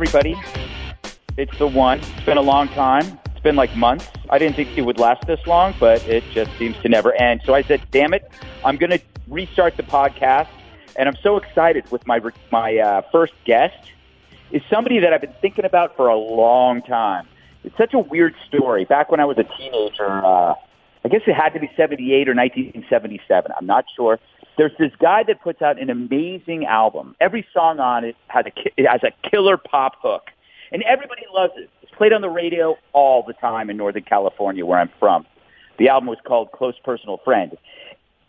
everybody. 0.00 0.34
It's 1.36 1.58
the 1.58 1.66
one. 1.66 1.98
It's 1.98 2.24
been 2.24 2.38
a 2.38 2.40
long 2.40 2.68
time. 2.68 3.20
It's 3.26 3.40
been 3.40 3.54
like 3.54 3.76
months. 3.76 4.08
I 4.30 4.38
didn't 4.38 4.56
think 4.56 4.70
it 4.78 4.80
would 4.80 4.98
last 4.98 5.26
this 5.26 5.46
long, 5.46 5.74
but 5.78 6.02
it 6.08 6.24
just 6.32 6.50
seems 6.56 6.74
to 6.78 6.88
never 6.88 7.12
end. 7.12 7.42
So 7.44 7.52
I 7.52 7.60
said, 7.62 7.82
damn 7.90 8.14
it, 8.14 8.26
I'm 8.64 8.78
going 8.78 8.92
to 8.92 9.00
restart 9.28 9.76
the 9.76 9.82
podcast. 9.82 10.48
And 10.96 11.06
I'm 11.06 11.18
so 11.22 11.36
excited 11.36 11.90
with 11.90 12.06
my, 12.06 12.18
my 12.50 12.78
uh, 12.78 13.02
first 13.12 13.34
guest 13.44 13.76
is 14.50 14.62
somebody 14.70 15.00
that 15.00 15.12
I've 15.12 15.20
been 15.20 15.34
thinking 15.42 15.66
about 15.66 15.94
for 15.96 16.08
a 16.08 16.16
long 16.16 16.80
time. 16.80 17.28
It's 17.62 17.76
such 17.76 17.92
a 17.92 17.98
weird 17.98 18.34
story. 18.48 18.86
Back 18.86 19.10
when 19.10 19.20
I 19.20 19.26
was 19.26 19.36
a 19.36 19.44
teenager, 19.44 20.24
uh, 20.24 20.54
I 21.04 21.08
guess 21.10 21.20
it 21.26 21.34
had 21.34 21.50
to 21.50 21.60
be 21.60 21.70
78 21.76 22.26
or 22.26 22.34
1977. 22.34 23.52
I'm 23.54 23.66
not 23.66 23.84
sure. 23.94 24.18
There's 24.56 24.72
this 24.78 24.92
guy 25.00 25.22
that 25.24 25.42
puts 25.42 25.62
out 25.62 25.80
an 25.80 25.90
amazing 25.90 26.66
album. 26.66 27.16
Every 27.20 27.46
song 27.52 27.80
on 27.80 28.04
it 28.04 28.16
has 28.28 28.44
a, 28.46 28.52
it 28.76 28.86
has 28.86 29.00
a 29.02 29.28
killer 29.28 29.56
pop 29.56 29.94
hook. 30.02 30.30
And 30.72 30.82
everybody 30.84 31.22
loves 31.34 31.52
it. 31.56 31.70
It's 31.82 31.92
played 31.92 32.12
on 32.12 32.20
the 32.20 32.28
radio 32.28 32.76
all 32.92 33.24
the 33.26 33.32
time 33.32 33.70
in 33.70 33.76
Northern 33.76 34.04
California, 34.04 34.64
where 34.64 34.78
I'm 34.78 34.90
from. 34.98 35.26
The 35.78 35.88
album 35.88 36.08
was 36.08 36.18
called 36.24 36.52
Close 36.52 36.74
Personal 36.84 37.18
Friend. 37.24 37.56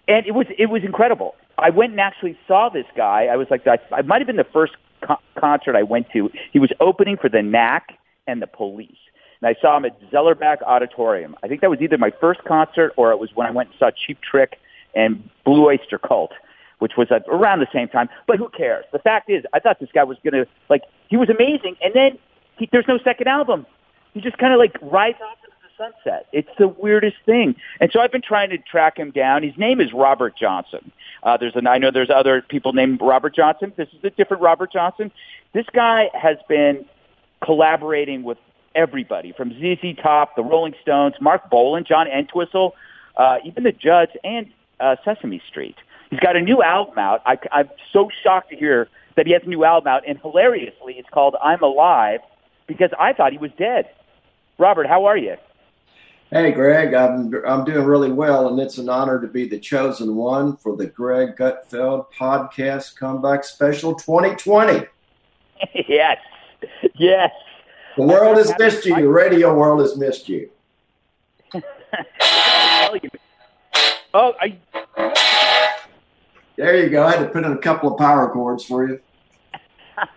And 0.07 0.25
it 0.25 0.31
was, 0.31 0.47
it 0.57 0.67
was 0.67 0.83
incredible. 0.83 1.35
I 1.57 1.69
went 1.69 1.91
and 1.91 1.99
actually 1.99 2.37
saw 2.47 2.69
this 2.69 2.85
guy. 2.95 3.25
I 3.25 3.35
was 3.35 3.47
like, 3.51 3.67
I, 3.67 3.77
I 3.91 4.01
might 4.01 4.19
have 4.19 4.27
been 4.27 4.37
the 4.37 4.43
first 4.45 4.73
co- 5.01 5.19
concert 5.37 5.75
I 5.75 5.83
went 5.83 6.09
to. 6.11 6.31
He 6.51 6.59
was 6.59 6.71
opening 6.79 7.17
for 7.17 7.29
the 7.29 7.41
Knack 7.41 7.99
and 8.25 8.41
the 8.41 8.47
Police. 8.47 8.97
And 9.41 9.55
I 9.55 9.59
saw 9.61 9.77
him 9.77 9.85
at 9.85 9.99
Zellerbach 10.11 10.61
Auditorium. 10.63 11.35
I 11.43 11.47
think 11.47 11.61
that 11.61 11.69
was 11.69 11.81
either 11.81 11.97
my 11.97 12.11
first 12.19 12.43
concert 12.45 12.93
or 12.95 13.11
it 13.11 13.19
was 13.19 13.29
when 13.35 13.47
I 13.47 13.51
went 13.51 13.69
and 13.69 13.77
saw 13.79 13.91
Cheap 13.91 14.19
Trick 14.21 14.57
and 14.95 15.29
Blue 15.45 15.67
Oyster 15.67 15.97
Cult, 15.97 16.31
which 16.79 16.93
was 16.97 17.07
around 17.27 17.59
the 17.59 17.67
same 17.73 17.87
time. 17.87 18.09
But 18.27 18.37
who 18.37 18.49
cares? 18.49 18.85
The 18.91 18.99
fact 18.99 19.29
is, 19.29 19.43
I 19.53 19.59
thought 19.59 19.79
this 19.79 19.89
guy 19.93 20.03
was 20.03 20.17
going 20.23 20.33
to, 20.33 20.47
like, 20.69 20.83
he 21.09 21.17
was 21.17 21.29
amazing. 21.29 21.75
And 21.83 21.93
then 21.93 22.17
he, 22.57 22.69
there's 22.71 22.87
no 22.87 22.97
second 22.99 23.27
album. 23.27 23.65
He 24.13 24.21
just 24.21 24.37
kind 24.37 24.53
of, 24.53 24.59
like, 24.59 24.75
rides 24.81 25.17
off 25.23 25.37
into 25.43 25.55
the 25.63 25.83
sunset. 26.03 26.27
It's 26.33 26.49
the 26.57 26.67
weirdest 26.67 27.17
thing. 27.25 27.55
And 27.79 27.91
so 27.91 27.99
I've 27.99 28.11
been 28.11 28.21
trying 28.21 28.49
to 28.49 28.57
track 28.57 28.97
him 28.97 29.11
down. 29.11 29.43
His 29.43 29.57
name 29.57 29.79
is 29.79 29.93
Robert 29.93 30.35
Johnson. 30.35 30.91
Uh, 31.23 31.37
there's 31.37 31.55
an, 31.55 31.67
I 31.67 31.77
know 31.77 31.91
there's 31.91 32.09
other 32.09 32.41
people 32.41 32.73
named 32.73 32.99
Robert 33.01 33.35
Johnson. 33.35 33.71
This 33.77 33.89
is 33.89 34.03
a 34.03 34.09
different 34.09 34.41
Robert 34.41 34.71
Johnson. 34.71 35.11
This 35.53 35.65
guy 35.73 36.09
has 36.13 36.37
been 36.49 36.85
collaborating 37.43 38.23
with 38.23 38.37
everybody 38.73 39.33
from 39.33 39.51
ZZ 39.51 39.95
Top, 40.01 40.35
the 40.35 40.43
Rolling 40.43 40.73
Stones, 40.81 41.15
Marc 41.19 41.49
Bolan, 41.49 41.83
John 41.83 42.07
Entwistle, 42.07 42.75
uh, 43.17 43.37
even 43.43 43.63
the 43.63 43.71
Judds, 43.71 44.11
and 44.23 44.47
uh, 44.81 44.95
Sesame 45.05 45.41
Street. 45.47 45.75
He's 46.09 46.19
got 46.19 46.35
a 46.35 46.41
new 46.41 46.61
album 46.61 46.97
out. 46.97 47.21
I, 47.25 47.37
I'm 47.51 47.69
so 47.93 48.09
shocked 48.23 48.49
to 48.49 48.55
hear 48.55 48.89
that 49.15 49.25
he 49.25 49.33
has 49.33 49.43
a 49.45 49.49
new 49.49 49.63
album 49.63 49.87
out, 49.87 50.03
and 50.07 50.19
hilariously, 50.19 50.95
it's 50.97 51.09
called 51.09 51.35
"I'm 51.41 51.61
Alive" 51.61 52.19
because 52.67 52.91
I 52.99 53.13
thought 53.13 53.31
he 53.31 53.37
was 53.37 53.51
dead. 53.57 53.89
Robert, 54.57 54.87
how 54.87 55.05
are 55.05 55.17
you? 55.17 55.35
Hey, 56.31 56.51
Greg, 56.51 56.93
I'm 56.93 57.33
I'm 57.45 57.65
doing 57.65 57.85
really 57.85 58.11
well, 58.11 58.47
and 58.47 58.59
it's 58.59 58.77
an 58.77 58.87
honor 58.87 59.19
to 59.19 59.27
be 59.27 59.47
the 59.47 59.59
chosen 59.59 60.15
one 60.15 60.55
for 60.55 60.77
the 60.77 60.87
Greg 60.87 61.35
Gutfeld 61.35 62.05
podcast 62.17 62.95
comeback 62.95 63.43
special 63.43 63.95
2020. 63.95 64.85
yes, 65.89 66.17
yes. 66.95 67.31
The 67.97 68.03
world 68.03 68.37
has 68.37 68.53
missed 68.57 68.85
you. 68.85 68.95
The 68.95 69.09
radio 69.09 69.53
world 69.53 69.81
has 69.81 69.97
missed 69.97 70.29
you. 70.29 70.49
oh, 74.13 74.33
I. 74.39 74.57
There 76.57 76.77
you 76.77 76.89
go. 76.89 77.03
I 77.03 77.11
had 77.11 77.19
to 77.19 77.27
put 77.27 77.43
in 77.43 77.51
a 77.51 77.57
couple 77.57 77.91
of 77.91 77.97
power 77.97 78.29
chords 78.29 78.63
for 78.63 78.87
you. 78.87 78.99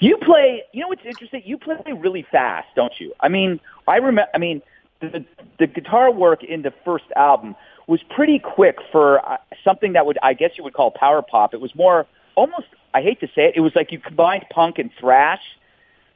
you 0.00 0.16
play. 0.18 0.62
You 0.72 0.82
know 0.82 0.88
what's 0.88 1.04
interesting? 1.04 1.42
You 1.44 1.58
play 1.58 1.82
really 1.96 2.26
fast, 2.30 2.68
don't 2.74 2.98
you? 2.98 3.12
I 3.20 3.28
mean, 3.28 3.60
I 3.86 3.96
remember. 3.96 4.30
I 4.34 4.38
mean, 4.38 4.62
the 5.00 5.24
the 5.58 5.66
guitar 5.66 6.10
work 6.10 6.42
in 6.42 6.62
the 6.62 6.72
first 6.84 7.04
album 7.16 7.54
was 7.86 8.02
pretty 8.02 8.38
quick 8.38 8.78
for 8.92 9.26
uh, 9.26 9.38
something 9.64 9.94
that 9.94 10.04
would, 10.04 10.18
I 10.22 10.34
guess, 10.34 10.52
you 10.56 10.64
would 10.64 10.74
call 10.74 10.90
power 10.90 11.22
pop. 11.22 11.54
It 11.54 11.60
was 11.60 11.74
more 11.74 12.06
almost 12.34 12.66
I 12.94 13.02
hate 13.02 13.20
to 13.20 13.26
say 13.28 13.46
it, 13.46 13.54
it 13.56 13.60
was 13.60 13.74
like 13.74 13.92
you 13.92 13.98
combined 13.98 14.46
punk 14.50 14.78
and 14.78 14.90
thrash 14.98 15.42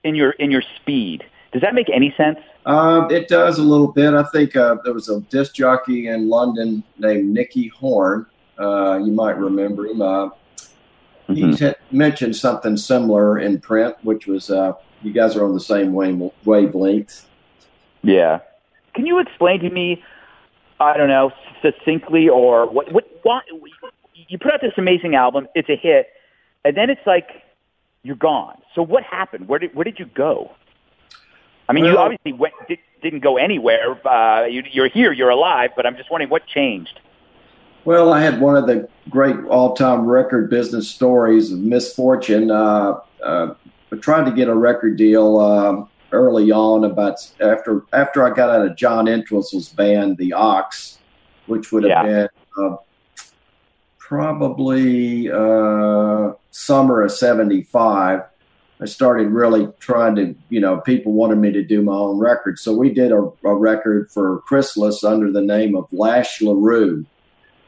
in 0.04 0.14
your 0.14 0.30
in 0.30 0.50
your 0.50 0.62
speed. 0.76 1.24
Does 1.52 1.62
that 1.62 1.74
make 1.74 1.88
any 1.90 2.14
sense? 2.16 2.38
Um, 2.64 3.10
it 3.10 3.28
does 3.28 3.58
a 3.58 3.62
little 3.62 3.88
bit. 3.88 4.14
I 4.14 4.22
think 4.24 4.56
uh, 4.56 4.76
there 4.84 4.94
was 4.94 5.08
a 5.08 5.20
disc 5.22 5.54
jockey 5.54 6.08
in 6.08 6.28
London 6.28 6.82
named 6.98 7.30
Nicky 7.30 7.68
Horne. 7.68 8.26
Uh, 8.58 8.98
you 8.98 9.12
might 9.12 9.36
remember 9.36 9.86
him. 9.86 10.00
Uh, 10.00 10.30
mm-hmm. 11.28 11.34
He 11.34 11.56
had 11.56 11.76
mentioned 11.90 12.36
something 12.36 12.76
similar 12.76 13.38
in 13.38 13.60
print, 13.60 13.96
which 14.02 14.26
was 14.26 14.50
uh, 14.50 14.72
you 15.02 15.12
guys 15.12 15.36
are 15.36 15.44
on 15.44 15.54
the 15.54 15.60
same 15.60 15.92
wave- 15.92 16.30
wavelength. 16.44 17.26
Yeah. 18.02 18.40
Can 18.94 19.06
you 19.06 19.18
explain 19.18 19.60
to 19.60 19.70
me? 19.70 20.02
I 20.80 20.96
don't 20.96 21.08
know 21.08 21.32
succinctly 21.60 22.28
or 22.28 22.68
what? 22.68 22.92
What? 22.92 23.04
what 23.22 23.44
you 24.28 24.38
put 24.38 24.52
out 24.52 24.60
this 24.60 24.72
amazing 24.76 25.14
album. 25.14 25.46
It's 25.54 25.68
a 25.68 25.76
hit 25.76 26.08
and 26.64 26.76
then 26.76 26.90
it's 26.90 27.06
like 27.06 27.42
you're 28.02 28.16
gone. 28.16 28.60
So 28.74 28.82
what 28.82 29.02
happened? 29.04 29.48
Where 29.48 29.58
did 29.58 29.74
where 29.74 29.84
did 29.84 29.98
you 29.98 30.06
go? 30.06 30.50
I 31.68 31.72
mean, 31.72 31.84
well, 31.84 31.92
you 31.92 31.98
obviously 31.98 32.32
went, 32.32 32.54
did, 32.68 32.78
didn't 33.02 33.20
go 33.20 33.36
anywhere. 33.36 34.06
Uh, 34.06 34.46
you, 34.46 34.62
you're 34.70 34.88
here, 34.88 35.12
you're 35.12 35.30
alive, 35.30 35.70
but 35.76 35.86
I'm 35.86 35.96
just 35.96 36.10
wondering 36.10 36.30
what 36.30 36.46
changed. 36.46 37.00
Well, 37.84 38.12
I 38.12 38.20
had 38.20 38.40
one 38.40 38.56
of 38.56 38.66
the 38.66 38.88
great 39.10 39.36
all-time 39.48 40.06
record 40.06 40.48
business 40.48 40.88
stories 40.88 41.52
of 41.52 41.58
misfortune. 41.58 42.50
Uh, 42.50 43.00
uh, 43.22 43.54
I 43.92 43.96
tried 43.96 44.24
to 44.24 44.32
get 44.32 44.48
a 44.48 44.54
record 44.54 44.96
deal 44.96 45.38
um, 45.38 45.88
early 46.12 46.52
on, 46.52 46.84
about 46.84 47.18
after 47.40 47.82
after 47.92 48.24
I 48.24 48.34
got 48.34 48.50
out 48.50 48.64
of 48.64 48.76
John 48.76 49.08
Entwistle's 49.08 49.68
band, 49.70 50.16
The 50.16 50.32
Ox, 50.32 50.98
which 51.46 51.72
would 51.72 51.82
have 51.84 52.06
yeah. 52.06 52.26
been 52.56 52.64
uh, 52.64 52.76
probably 53.98 55.30
uh, 55.30 56.32
summer 56.50 57.02
of 57.02 57.10
75. 57.10 58.22
I 58.80 58.86
started 58.86 59.28
really 59.28 59.68
trying 59.78 60.16
to, 60.16 60.34
you 60.48 60.60
know, 60.60 60.80
people 60.80 61.12
wanted 61.12 61.38
me 61.38 61.52
to 61.52 61.62
do 61.62 61.82
my 61.82 61.94
own 61.94 62.18
record. 62.18 62.58
So 62.58 62.72
we 62.72 62.92
did 62.92 63.12
a, 63.12 63.30
a 63.44 63.54
record 63.54 64.10
for 64.10 64.40
Chrysalis 64.40 65.04
under 65.04 65.30
the 65.30 65.40
name 65.42 65.76
of 65.76 65.86
Lash 65.92 66.40
LaRue, 66.40 67.06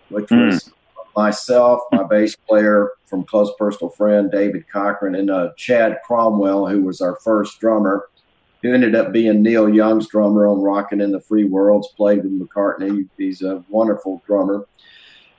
which 0.08 0.26
mm. 0.26 0.46
was 0.46 0.72
myself, 1.16 1.82
my 1.92 2.02
bass 2.02 2.34
player 2.34 2.90
from 3.06 3.22
Close 3.24 3.52
Personal 3.56 3.90
Friend, 3.90 4.30
David 4.30 4.68
Cochran, 4.68 5.14
and 5.14 5.30
uh, 5.30 5.50
Chad 5.56 6.00
Cromwell, 6.04 6.66
who 6.66 6.82
was 6.82 7.00
our 7.00 7.16
first 7.16 7.60
drummer, 7.60 8.08
who 8.62 8.74
ended 8.74 8.96
up 8.96 9.12
being 9.12 9.42
Neil 9.42 9.68
Young's 9.68 10.08
drummer 10.08 10.48
on 10.48 10.60
Rockin' 10.60 11.00
in 11.00 11.12
the 11.12 11.20
Free 11.20 11.44
Worlds, 11.44 11.88
played 11.96 12.24
with 12.24 12.40
McCartney. 12.40 13.08
He's 13.16 13.42
a 13.42 13.62
wonderful 13.68 14.22
drummer. 14.26 14.66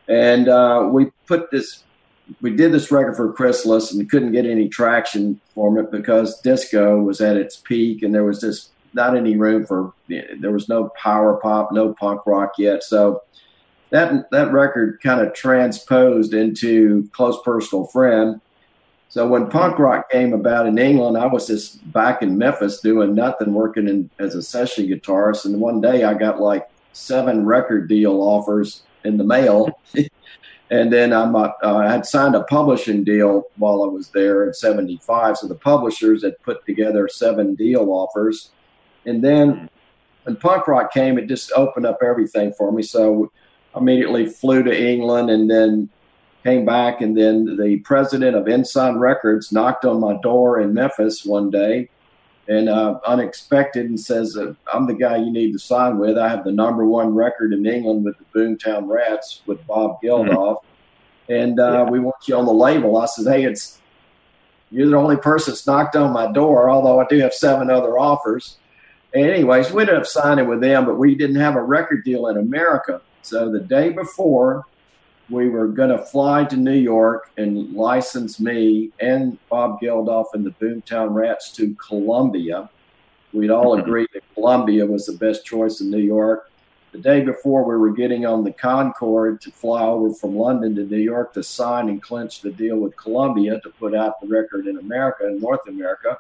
And 0.07 0.47
uh, 0.47 0.87
we 0.91 1.07
put 1.25 1.51
this, 1.51 1.83
we 2.41 2.55
did 2.55 2.71
this 2.71 2.91
record 2.91 3.15
for 3.15 3.31
Chrysalis 3.31 3.93
and 3.93 4.09
couldn't 4.09 4.31
get 4.31 4.45
any 4.45 4.67
traction 4.67 5.39
from 5.53 5.77
it 5.77 5.91
because 5.91 6.39
disco 6.41 6.97
was 7.01 7.21
at 7.21 7.37
its 7.37 7.57
peak 7.57 8.03
and 8.03 8.13
there 8.13 8.23
was 8.23 8.41
just 8.41 8.71
not 8.93 9.15
any 9.15 9.35
room 9.35 9.65
for, 9.65 9.93
there 10.07 10.51
was 10.51 10.69
no 10.69 10.89
power 11.01 11.39
pop, 11.41 11.71
no 11.71 11.93
punk 11.93 12.21
rock 12.25 12.53
yet. 12.57 12.83
So 12.83 13.21
that, 13.89 14.29
that 14.31 14.51
record 14.51 14.99
kind 15.03 15.21
of 15.21 15.33
transposed 15.33 16.33
into 16.33 17.07
Close 17.11 17.37
Personal 17.43 17.85
Friend. 17.85 18.39
So 19.09 19.27
when 19.27 19.49
punk 19.49 19.79
rock 19.79 20.09
came 20.09 20.33
about 20.33 20.65
in 20.65 20.77
England, 20.77 21.17
I 21.17 21.27
was 21.27 21.47
just 21.47 21.91
back 21.91 22.21
in 22.21 22.37
Memphis 22.37 22.79
doing 22.79 23.13
nothing, 23.13 23.53
working 23.53 23.87
in, 23.87 24.09
as 24.19 24.35
a 24.35 24.41
session 24.41 24.87
guitarist. 24.87 25.45
And 25.45 25.59
one 25.59 25.79
day 25.79 26.03
I 26.03 26.13
got 26.13 26.41
like 26.41 26.67
seven 26.93 27.45
record 27.45 27.87
deal 27.87 28.21
offers 28.21 28.83
in 29.03 29.17
the 29.17 29.23
mail. 29.23 29.69
and 30.69 30.91
then 30.91 31.13
I'm 31.13 31.35
uh, 31.35 31.51
I 31.63 31.91
had 31.91 32.05
signed 32.05 32.35
a 32.35 32.43
publishing 32.43 33.03
deal 33.03 33.43
while 33.57 33.83
I 33.83 33.87
was 33.87 34.09
there 34.09 34.45
in 34.45 34.53
'75. 34.53 35.37
So 35.37 35.47
the 35.47 35.55
publishers 35.55 36.23
had 36.23 36.41
put 36.41 36.65
together 36.65 37.07
seven 37.07 37.55
deal 37.55 37.91
offers, 37.91 38.51
and 39.05 39.23
then 39.23 39.69
when 40.23 40.35
punk 40.37 40.67
rock 40.67 40.91
came, 40.91 41.17
it 41.17 41.27
just 41.27 41.51
opened 41.55 41.85
up 41.85 41.99
everything 42.03 42.53
for 42.53 42.71
me. 42.71 42.81
So 42.81 43.31
I 43.75 43.79
immediately 43.79 44.25
flew 44.25 44.63
to 44.63 44.89
England, 44.89 45.29
and 45.29 45.49
then 45.49 45.89
came 46.43 46.65
back. 46.65 47.01
And 47.01 47.17
then 47.17 47.57
the 47.57 47.77
president 47.77 48.35
of 48.35 48.47
Ensign 48.47 48.97
Records 48.97 49.51
knocked 49.51 49.85
on 49.85 49.99
my 49.99 50.17
door 50.21 50.59
in 50.61 50.73
Memphis 50.73 51.25
one 51.25 51.49
day 51.49 51.89
and 52.47 52.69
uh, 52.69 52.99
unexpected 53.05 53.87
and 53.87 53.99
says, 53.99 54.37
uh, 54.37 54.53
I'm 54.71 54.85
the 54.85 54.93
guy 54.93 55.17
you 55.17 55.31
need 55.31 55.51
to 55.53 55.59
sign 55.59 55.97
with. 55.97 56.17
I 56.17 56.29
have 56.29 56.43
the 56.43 56.51
number 56.51 56.85
one 56.85 57.15
record 57.15 57.53
in 57.53 57.65
England 57.65 58.05
with 58.05 58.15
the 58.17 58.39
Boomtown 58.39 58.87
Rats 58.87 59.41
with 59.45 59.65
Bob 59.65 60.01
Geldof. 60.01 60.57
Mm-hmm. 60.57 61.33
And 61.33 61.59
uh, 61.59 61.71
yeah. 61.71 61.89
we 61.89 61.99
want 61.99 62.27
you 62.27 62.35
on 62.35 62.45
the 62.45 62.53
label. 62.53 62.97
I 62.97 63.07
said, 63.07 63.25
hey, 63.25 63.45
it's 63.45 63.79
you're 64.69 64.89
the 64.89 64.97
only 64.97 65.17
person 65.17 65.53
that's 65.53 65.65
knocked 65.65 65.95
on 65.95 66.11
my 66.11 66.31
door, 66.31 66.69
although 66.69 66.99
I 66.99 67.05
do 67.07 67.17
have 67.19 67.33
seven 67.33 67.69
other 67.69 67.97
offers. 67.97 68.57
And 69.13 69.25
anyways, 69.25 69.71
we 69.71 69.81
ended 69.81 69.95
up 69.95 70.05
signing 70.05 70.47
with 70.47 70.61
them, 70.61 70.85
but 70.85 70.97
we 70.97 71.15
didn't 71.15 71.37
have 71.37 71.55
a 71.55 71.63
record 71.63 72.03
deal 72.03 72.27
in 72.27 72.37
America. 72.37 73.01
So 73.21 73.51
the 73.51 73.59
day 73.59 73.89
before 73.89 74.65
we 75.29 75.49
were 75.49 75.67
going 75.67 75.89
to 75.89 75.97
fly 75.97 76.43
to 76.45 76.55
New 76.55 76.77
York 76.77 77.31
and 77.37 77.73
license 77.73 78.39
me 78.39 78.91
and 78.99 79.37
Bob 79.49 79.79
Geldof 79.81 80.25
and 80.33 80.45
the 80.45 80.51
Boomtown 80.51 81.13
Rats 81.13 81.51
to 81.53 81.75
Columbia. 81.75 82.69
We'd 83.33 83.49
all 83.49 83.75
mm-hmm. 83.75 83.87
agreed 83.87 84.09
that 84.13 84.23
Columbia 84.33 84.85
was 84.85 85.05
the 85.05 85.13
best 85.17 85.45
choice 85.45 85.81
in 85.81 85.89
New 85.89 85.97
York. 85.97 86.51
The 86.91 86.99
day 86.99 87.21
before 87.21 87.65
we 87.65 87.75
were 87.75 87.91
getting 87.91 88.25
on 88.25 88.43
the 88.43 88.53
Concorde 88.53 89.41
to 89.41 89.51
fly 89.51 89.83
over 89.83 90.13
from 90.13 90.35
London 90.35 90.75
to 90.75 90.83
New 90.83 90.97
York 90.97 91.33
to 91.33 91.43
sign 91.43 91.89
and 91.89 92.01
clinch 92.01 92.41
the 92.41 92.51
deal 92.51 92.77
with 92.77 92.95
Columbia 92.95 93.59
to 93.61 93.69
put 93.71 93.93
out 93.95 94.21
the 94.21 94.27
record 94.27 94.67
in 94.67 94.77
America 94.77 95.25
and 95.25 95.41
North 95.41 95.67
America, 95.67 96.19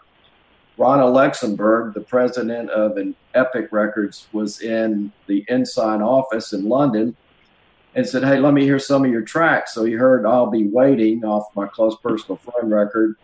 Ron 0.77 0.99
Alexenburg, 0.99 1.93
the 1.93 2.01
president 2.01 2.69
of 2.71 2.97
an 2.97 3.15
Epic 3.33 3.69
Records, 3.71 4.27
was 4.33 4.59
in 4.59 5.13
the 5.27 5.45
Ensign 5.47 6.01
office 6.01 6.51
in 6.51 6.67
London 6.67 7.15
and 7.95 8.07
said, 8.07 8.23
Hey, 8.23 8.39
let 8.39 8.53
me 8.53 8.63
hear 8.63 8.77
some 8.79 9.03
of 9.05 9.11
your 9.11 9.21
tracks. 9.21 9.73
So 9.73 9.85
he 9.85 9.93
heard 9.93 10.25
I'll 10.25 10.51
Be 10.51 10.67
Waiting 10.67 11.23
off 11.23 11.45
my 11.55 11.67
close 11.67 11.95
personal 11.97 12.37
friend 12.37 12.69
record 12.69 13.15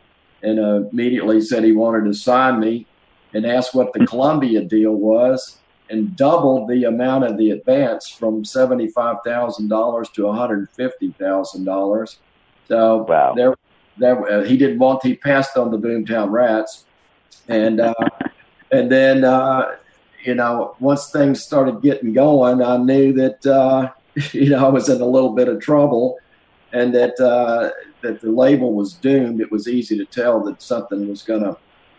and 0.42 0.60
uh, 0.60 0.84
immediately 0.92 1.42
said 1.42 1.64
he 1.64 1.74
wanted 1.74 2.06
to 2.06 2.14
sign 2.14 2.60
me 2.60 2.88
and 3.34 3.46
asked 3.46 3.76
what 3.76 3.94
the 3.94 4.06
Columbia 4.06 4.62
deal 4.64 4.94
was 4.94 5.60
and 5.90 6.16
doubled 6.16 6.70
the 6.70 6.86
amount 6.86 7.26
of 7.26 7.38
the 7.38 7.52
advance 7.52 8.08
from 8.08 8.44
$75,000 8.44 10.14
to 10.14 10.22
$150,000. 10.22 12.18
So 12.68 13.06
wow. 13.10 13.34
there, 13.36 13.56
there, 13.98 14.32
uh, 14.32 14.44
he 14.46 14.56
didn't 14.58 14.80
want, 14.80 15.04
he 15.04 15.16
passed 15.16 15.58
on 15.58 15.70
the 15.70 15.78
Boomtown 15.78 16.32
Rats. 16.32 16.86
And, 17.50 17.82
uh, 17.82 17.94
and 18.72 18.90
then, 18.92 19.26
uh, 19.26 19.76
you 20.24 20.36
know, 20.36 20.76
once 20.80 21.12
things 21.12 21.44
started 21.44 21.82
getting 21.82 22.14
going, 22.14 22.62
I 22.62 22.78
knew 22.78 23.12
that, 23.14 23.46
uh, 23.46 23.92
you 24.32 24.50
know, 24.50 24.66
I 24.66 24.70
was 24.70 24.90
in 24.90 25.02
a 25.02 25.06
little 25.06 25.34
bit 25.34 25.48
of 25.48 25.62
trouble, 25.62 26.18
and 26.74 26.94
that 26.96 27.20
uh, 27.20 27.70
that 28.02 28.22
the 28.22 28.32
label 28.32 28.74
was 28.74 28.94
doomed. 28.94 29.42
It 29.42 29.52
was 29.52 29.68
easy 29.68 29.98
to 29.98 30.06
tell 30.06 30.44
that 30.46 30.62
something 30.62 31.08
was 31.08 31.22
going 31.22 31.44
to 31.44 31.58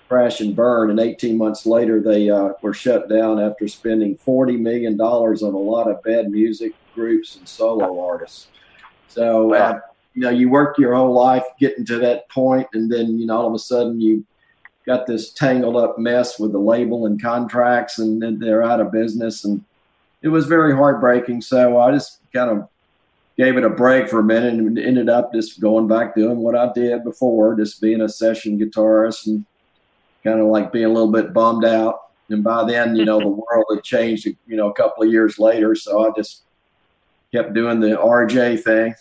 crash 0.08 0.40
and 0.40 0.54
burn. 0.54 0.90
And 0.90 1.00
18 1.00 1.38
months 1.38 1.64
later, 1.64 2.00
they 2.00 2.28
uh, 2.28 2.50
were 2.60 2.74
shut 2.74 3.08
down 3.08 3.40
after 3.40 3.66
spending 3.66 4.16
40 4.16 4.58
million 4.58 4.96
dollars 4.96 5.42
on 5.42 5.54
a 5.54 5.58
lot 5.58 5.90
of 5.90 6.02
bad 6.02 6.30
music 6.30 6.74
groups 6.94 7.36
and 7.36 7.48
solo 7.48 7.98
artists. 8.06 8.48
So, 9.08 9.54
uh, 9.54 9.80
you 10.14 10.22
know, 10.22 10.30
you 10.30 10.50
work 10.50 10.76
your 10.78 10.94
whole 10.94 11.14
life 11.14 11.44
getting 11.58 11.86
to 11.86 11.98
that 11.98 12.28
point, 12.28 12.66
and 12.74 12.92
then 12.92 13.18
you 13.18 13.26
know, 13.26 13.38
all 13.38 13.48
of 13.48 13.54
a 13.54 13.58
sudden 13.58 14.00
you 14.00 14.24
got 14.84 15.06
this 15.06 15.32
tangled 15.32 15.76
up 15.76 15.98
mess 15.98 16.38
with 16.38 16.52
the 16.52 16.58
label 16.58 17.06
and 17.06 17.20
contracts, 17.20 17.98
and 17.98 18.20
then 18.20 18.38
they're 18.38 18.62
out 18.62 18.80
of 18.80 18.92
business 18.92 19.44
and 19.44 19.64
it 20.22 20.28
was 20.28 20.46
very 20.46 20.74
heartbreaking. 20.74 21.42
So 21.42 21.78
I 21.78 21.90
just 21.90 22.18
kind 22.32 22.50
of 22.50 22.68
gave 23.36 23.56
it 23.56 23.64
a 23.64 23.70
break 23.70 24.08
for 24.08 24.20
a 24.20 24.24
minute 24.24 24.54
and 24.54 24.78
ended 24.78 25.08
up 25.08 25.32
just 25.32 25.60
going 25.60 25.88
back 25.88 26.14
doing 26.14 26.38
what 26.38 26.56
I 26.56 26.72
did 26.72 27.04
before, 27.04 27.56
just 27.56 27.80
being 27.80 28.00
a 28.00 28.08
session 28.08 28.58
guitarist 28.58 29.26
and 29.26 29.44
kind 30.22 30.40
of 30.40 30.46
like 30.46 30.72
being 30.72 30.84
a 30.84 30.90
little 30.90 31.10
bit 31.10 31.32
bummed 31.32 31.64
out. 31.64 31.98
And 32.28 32.44
by 32.44 32.64
then, 32.64 32.96
you 32.96 33.04
know, 33.04 33.18
the 33.18 33.28
world 33.28 33.64
had 33.74 33.82
changed, 33.82 34.26
you 34.26 34.56
know, 34.56 34.70
a 34.70 34.74
couple 34.74 35.02
of 35.02 35.10
years 35.10 35.38
later. 35.38 35.74
So 35.74 36.08
I 36.08 36.12
just 36.16 36.42
kept 37.32 37.54
doing 37.54 37.80
the 37.80 37.96
RJ 37.96 38.62
thing. 38.62 38.94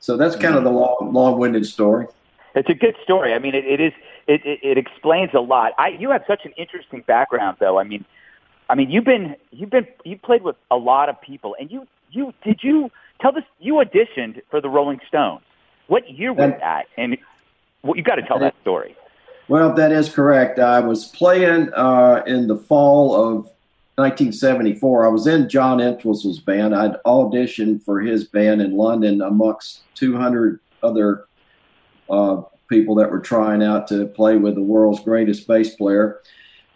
So 0.00 0.16
that's 0.16 0.36
kind 0.36 0.54
of 0.54 0.64
the 0.64 0.70
long, 0.70 1.10
long-winded 1.12 1.66
story. 1.66 2.06
It's 2.54 2.68
a 2.68 2.74
good 2.74 2.94
story. 3.02 3.32
I 3.32 3.38
mean, 3.38 3.54
it, 3.54 3.64
it 3.64 3.80
is. 3.80 3.92
It, 4.26 4.40
it, 4.46 4.60
it 4.62 4.78
explains 4.78 5.34
a 5.34 5.40
lot. 5.40 5.72
I, 5.76 5.88
you 5.88 6.10
have 6.10 6.24
such 6.26 6.46
an 6.46 6.52
interesting 6.56 7.02
background, 7.06 7.58
though. 7.60 7.78
I 7.78 7.84
mean, 7.84 8.06
I 8.68 8.74
mean, 8.74 8.90
you've 8.90 9.04
been 9.04 9.36
you've 9.50 9.70
been 9.70 9.86
you 10.04 10.18
played 10.18 10.42
with 10.42 10.56
a 10.70 10.76
lot 10.76 11.08
of 11.08 11.20
people, 11.20 11.54
and 11.58 11.70
you 11.70 11.86
you 12.10 12.32
did 12.42 12.60
you 12.62 12.90
tell 13.20 13.32
this 13.32 13.44
you 13.60 13.74
auditioned 13.74 14.40
for 14.50 14.60
the 14.60 14.68
Rolling 14.68 15.00
Stones. 15.06 15.42
What 15.86 16.10
year 16.10 16.32
was 16.32 16.50
that? 16.50 16.60
that? 16.60 16.86
And 16.96 17.18
well, 17.82 17.96
you 17.96 18.02
got 18.02 18.16
to 18.16 18.22
tell 18.22 18.38
that 18.38 18.54
story. 18.62 18.96
Well, 19.48 19.74
that 19.74 19.92
is 19.92 20.08
correct. 20.08 20.58
I 20.58 20.80
was 20.80 21.06
playing 21.06 21.70
uh, 21.74 22.22
in 22.26 22.46
the 22.46 22.56
fall 22.56 23.14
of 23.14 23.34
1974. 23.96 25.04
I 25.04 25.08
was 25.08 25.26
in 25.26 25.50
John 25.50 25.82
Entwistle's 25.82 26.38
band. 26.38 26.74
I'd 26.74 26.96
auditioned 27.04 27.82
for 27.82 28.00
his 28.00 28.24
band 28.24 28.62
in 28.62 28.74
London 28.74 29.20
amongst 29.20 29.82
200 29.96 30.60
other 30.82 31.26
uh, 32.08 32.40
people 32.68 32.94
that 32.94 33.10
were 33.10 33.20
trying 33.20 33.62
out 33.62 33.86
to 33.88 34.06
play 34.06 34.38
with 34.38 34.54
the 34.54 34.62
world's 34.62 35.00
greatest 35.00 35.46
bass 35.46 35.74
player. 35.74 36.22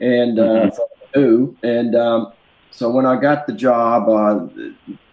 And 0.01 0.39
uh, 0.39 0.43
mm-hmm 0.43 0.98
who. 1.15 1.57
And 1.63 1.95
um, 1.95 2.33
so 2.71 2.91
when 2.91 3.07
I 3.07 3.21
got 3.21 3.47
the 3.47 3.53
job, 3.53 4.09
uh, 4.09 4.47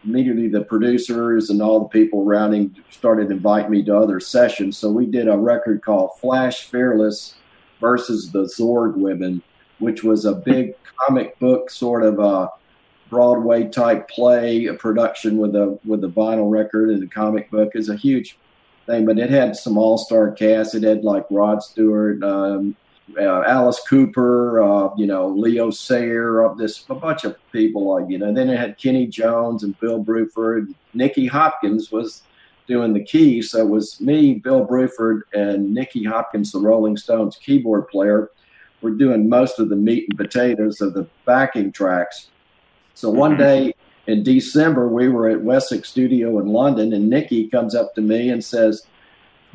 immediately 0.03 0.47
the 0.47 0.63
producers 0.63 1.49
and 1.49 1.61
all 1.61 1.79
the 1.79 1.89
people 1.89 2.21
around 2.21 2.53
him 2.53 2.75
started 2.91 3.31
inviting 3.31 3.71
me 3.71 3.83
to 3.83 3.97
other 3.97 4.19
sessions. 4.19 4.77
So 4.77 4.91
we 4.91 5.05
did 5.05 5.27
a 5.27 5.37
record 5.37 5.81
called 5.81 6.11
Flash 6.19 6.63
Fearless 6.69 7.35
versus 7.81 8.31
the 8.31 8.43
Zorg 8.43 8.95
Women, 8.95 9.41
which 9.79 10.03
was 10.03 10.25
a 10.25 10.33
big 10.33 10.73
comic 10.99 11.37
book 11.39 11.69
sort 11.69 12.03
of 12.03 12.19
a 12.19 12.49
Broadway 13.09 13.67
type 13.67 14.09
play, 14.09 14.65
a 14.65 14.73
production 14.73 15.37
with 15.37 15.55
a 15.55 15.79
with 15.85 16.03
a 16.03 16.07
vinyl 16.07 16.49
record 16.49 16.89
and 16.89 17.03
a 17.03 17.07
comic 17.07 17.51
book 17.51 17.71
is 17.75 17.89
a 17.89 17.95
huge 17.95 18.37
thing. 18.87 19.05
But 19.05 19.19
it 19.19 19.29
had 19.29 19.55
some 19.55 19.77
all 19.77 19.97
star 19.97 20.31
cast. 20.31 20.75
It 20.75 20.83
had 20.83 21.03
like 21.03 21.25
Rod 21.29 21.61
Stewart, 21.61 22.23
um, 22.23 22.75
uh, 23.17 23.43
Alice 23.43 23.81
Cooper, 23.87 24.61
uh, 24.61 24.89
you 24.97 25.05
know, 25.05 25.27
Leo 25.27 25.69
Sayer, 25.69 26.45
uh, 26.45 26.53
this 26.55 26.85
a 26.89 26.95
bunch 26.95 27.23
of 27.23 27.37
people, 27.51 27.93
like 27.93 28.09
you 28.09 28.17
know. 28.17 28.33
Then 28.33 28.49
it 28.49 28.57
had 28.57 28.77
Kenny 28.77 29.07
Jones 29.07 29.63
and 29.63 29.79
Bill 29.79 30.03
Bruford. 30.03 30.73
Nicky 30.93 31.27
Hopkins 31.27 31.91
was 31.91 32.23
doing 32.67 32.93
the 32.93 33.03
keys, 33.03 33.51
so 33.51 33.59
it 33.59 33.69
was 33.69 34.01
me, 34.01 34.35
Bill 34.35 34.65
Bruford, 34.65 35.21
and 35.33 35.73
Nicky 35.73 36.03
Hopkins, 36.03 36.51
the 36.51 36.59
Rolling 36.59 36.97
Stones 36.97 37.37
keyboard 37.37 37.87
player, 37.89 38.31
were 38.81 38.91
doing 38.91 39.29
most 39.29 39.59
of 39.59 39.69
the 39.69 39.75
meat 39.75 40.07
and 40.09 40.17
potatoes 40.17 40.81
of 40.81 40.93
the 40.93 41.07
backing 41.25 41.71
tracks. 41.71 42.29
So 42.95 43.09
one 43.09 43.31
mm-hmm. 43.31 43.41
day 43.41 43.75
in 44.07 44.23
December, 44.23 44.87
we 44.87 45.09
were 45.09 45.29
at 45.29 45.41
Wessex 45.41 45.89
Studio 45.89 46.39
in 46.39 46.47
London, 46.47 46.93
and 46.93 47.09
Nicky 47.09 47.47
comes 47.49 47.75
up 47.75 47.93
to 47.95 48.01
me 48.01 48.29
and 48.29 48.43
says 48.43 48.87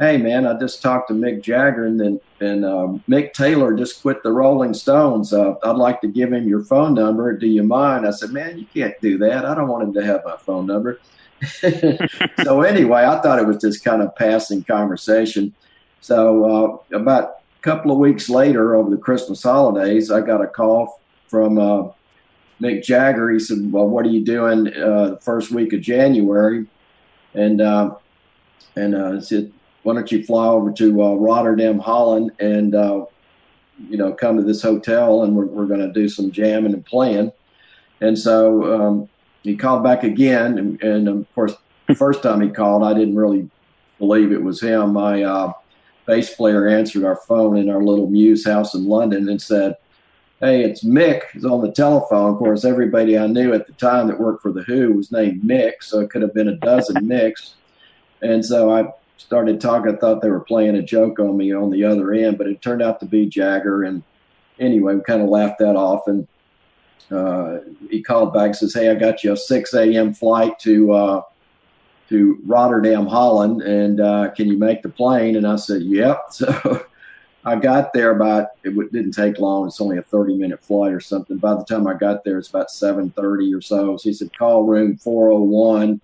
hey 0.01 0.17
man, 0.17 0.47
I 0.47 0.59
just 0.59 0.81
talked 0.81 1.09
to 1.09 1.15
Mick 1.15 1.43
Jagger 1.43 1.85
and 1.85 2.01
then 2.01 2.21
and 2.41 2.65
um, 2.65 3.05
Mick 3.07 3.35
Taylor 3.35 3.77
just 3.77 4.01
quit 4.01 4.23
the 4.23 4.33
Rolling 4.33 4.73
Stones. 4.73 5.33
Uh, 5.33 5.55
I'd 5.63 5.77
like 5.77 6.01
to 6.01 6.09
give 6.09 6.33
him 6.33 6.49
your 6.49 6.65
phone 6.65 6.95
number. 6.95 7.37
Do 7.37 7.47
you 7.47 7.63
mind? 7.63 8.07
I 8.07 8.11
said, 8.11 8.31
man, 8.31 8.59
you 8.59 8.65
can't 8.65 8.99
do 9.03 9.19
that. 9.19 9.45
I 9.45 9.55
don't 9.55 9.69
want 9.69 9.85
him 9.85 9.93
to 9.95 10.05
have 10.05 10.23
my 10.25 10.39
phone 10.39 10.67
number. 10.67 10.99
so 12.43 12.63
anyway, 12.63 13.05
I 13.05 13.21
thought 13.21 13.39
it 13.39 13.47
was 13.47 13.59
just 13.59 13.85
kind 13.85 14.01
of 14.01 14.17
passing 14.17 14.65
conversation. 14.65 15.55
So 16.01 16.83
uh, 16.93 16.97
about 16.97 17.41
a 17.59 17.63
couple 17.63 17.93
of 17.93 17.99
weeks 17.99 18.31
later, 18.31 18.75
over 18.75 18.89
the 18.89 18.97
Christmas 18.97 19.43
holidays, 19.43 20.11
I 20.11 20.23
got 20.23 20.41
a 20.41 20.47
call 20.47 20.99
from 21.29 21.59
uh, 21.59 21.89
Mick 22.59 22.83
Jagger. 22.83 23.31
He 23.31 23.39
said, 23.39 23.71
"Well, 23.71 23.87
what 23.87 24.07
are 24.07 24.11
you 24.11 24.25
doing 24.25 24.69
uh, 24.69 25.11
the 25.11 25.19
first 25.21 25.51
week 25.51 25.75
of 25.75 25.83
January?" 25.83 26.67
And 27.35 27.61
uh, 27.61 27.97
and 28.77 28.95
uh, 28.95 29.21
said, 29.21 29.53
why 29.83 29.95
don't 29.95 30.11
you 30.13 30.25
fly 30.25 30.47
over 30.47 30.73
to 30.73 31.03
uh, 31.03 31.15
Rotterdam, 31.15 31.79
Holland, 31.79 32.33
and 32.39 32.75
uh, 32.75 33.07
you 33.89 33.97
know 33.97 34.13
come 34.13 34.37
to 34.37 34.43
this 34.43 34.63
hotel, 34.63 35.23
and 35.23 35.35
we're, 35.35 35.47
we're 35.47 35.67
going 35.67 35.81
to 35.81 35.93
do 35.93 36.09
some 36.09 36.31
jamming 36.31 36.75
and 36.75 36.85
playing. 36.85 37.33
And 38.01 38.19
so 38.19 38.75
um, 38.75 39.09
he 39.43 39.57
called 39.57 39.85
back 39.85 40.05
again, 40.05 40.59
and, 40.59 40.83
and, 40.83 41.09
of 41.09 41.35
course, 41.35 41.55
the 41.87 41.95
first 41.95 42.23
time 42.23 42.41
he 42.41 42.49
called, 42.49 42.83
I 42.83 42.95
didn't 42.95 43.17
really 43.17 43.49
believe 43.99 44.33
it 44.33 44.43
was 44.43 44.61
him. 44.61 44.95
My 44.95 45.23
uh, 45.23 45.53
bass 46.07 46.35
player 46.35 46.69
answered 46.69 47.05
our 47.05 47.17
phone 47.17 47.57
in 47.57 47.69
our 47.69 47.83
little 47.83 48.09
mews 48.09 48.47
house 48.47 48.75
in 48.75 48.87
London 48.87 49.29
and 49.29 49.41
said, 49.41 49.77
"Hey, 50.41 50.63
it's 50.63 50.85
Mick." 50.85 51.23
He's 51.33 51.45
on 51.45 51.63
the 51.63 51.73
telephone. 51.73 52.33
Of 52.33 52.39
course, 52.39 52.65
everybody 52.65 53.19
I 53.19 53.27
knew 53.27 53.53
at 53.53 53.67
the 53.67 53.75
time 53.75 54.07
that 54.09 54.21
worked 54.21 54.43
for 54.43 54.53
the 54.53 54.63
Who 54.63 54.93
was 54.93 55.13
named 55.13 55.43
Mick, 55.43 55.75
so 55.81 56.01
it 56.01 56.11
could 56.11 56.23
have 56.23 56.35
been 56.35 56.49
a 56.49 56.57
dozen 56.57 57.07
Micks. 57.07 57.55
And 58.23 58.45
so 58.45 58.71
I 58.71 58.93
started 59.21 59.61
talking, 59.61 59.95
I 59.95 59.99
thought 59.99 60.23
they 60.23 60.31
were 60.31 60.41
playing 60.41 60.77
a 60.77 60.83
joke 60.83 61.19
on 61.19 61.37
me 61.37 61.53
on 61.53 61.71
the 61.71 61.85
other 61.85 62.13
end, 62.13 62.39
but 62.39 62.47
it 62.47 62.63
turned 62.63 62.83
out 62.83 63.01
to 63.01 63.07
be 63.07 63.27
Jagger. 63.27 63.85
And 63.85 64.03
anyway, 64.59 64.95
we 64.95 65.03
kind 65.03 65.23
of 65.23 65.29
laughed 65.29 65.59
that 65.59 65.77
off. 65.77 66.07
And 66.07 66.27
uh, 67.11 67.59
he 67.91 68.03
called 68.03 68.33
back 68.33 68.47
and 68.47 68.57
says, 68.57 68.75
"Hey, 68.75 68.89
I 68.89 68.95
got 68.95 69.23
you 69.23 69.33
a 69.33 69.37
6 69.37 69.75
a.m. 69.75 70.15
flight 70.15 70.59
to 70.61 70.93
uh, 70.93 71.23
to 72.09 72.39
Rotterdam, 72.47 73.07
Holland, 73.07 73.63
and 73.63 74.01
uh, 74.01 74.31
can 74.31 74.49
you 74.49 74.59
make 74.59 74.83
the 74.83 74.89
plane?" 74.89 75.37
And 75.37 75.47
I 75.47 75.57
said, 75.57 75.83
"Yep." 75.83 76.21
So 76.33 76.87
I 77.43 77.57
got 77.57 77.95
there 77.95 78.11
about 78.11 78.49
it 78.65 78.75
didn't 78.93 79.13
take 79.13 79.39
long. 79.39 79.67
It's 79.67 79.81
only 79.81 79.97
a 79.97 80.03
30 80.03 80.37
minute 80.37 80.63
flight 80.63 80.93
or 80.93 81.01
something. 81.01 81.39
By 81.39 81.55
the 81.55 81.65
time 81.65 81.87
I 81.87 81.95
got 81.95 82.23
there, 82.23 82.39
it's 82.39 82.51
about 82.51 82.69
7:30 82.69 83.57
or 83.57 83.61
so. 83.63 83.97
So 83.97 84.09
he 84.09 84.13
said, 84.13 84.37
"Call 84.37 84.65
room 84.65 84.97
401." 84.97 86.01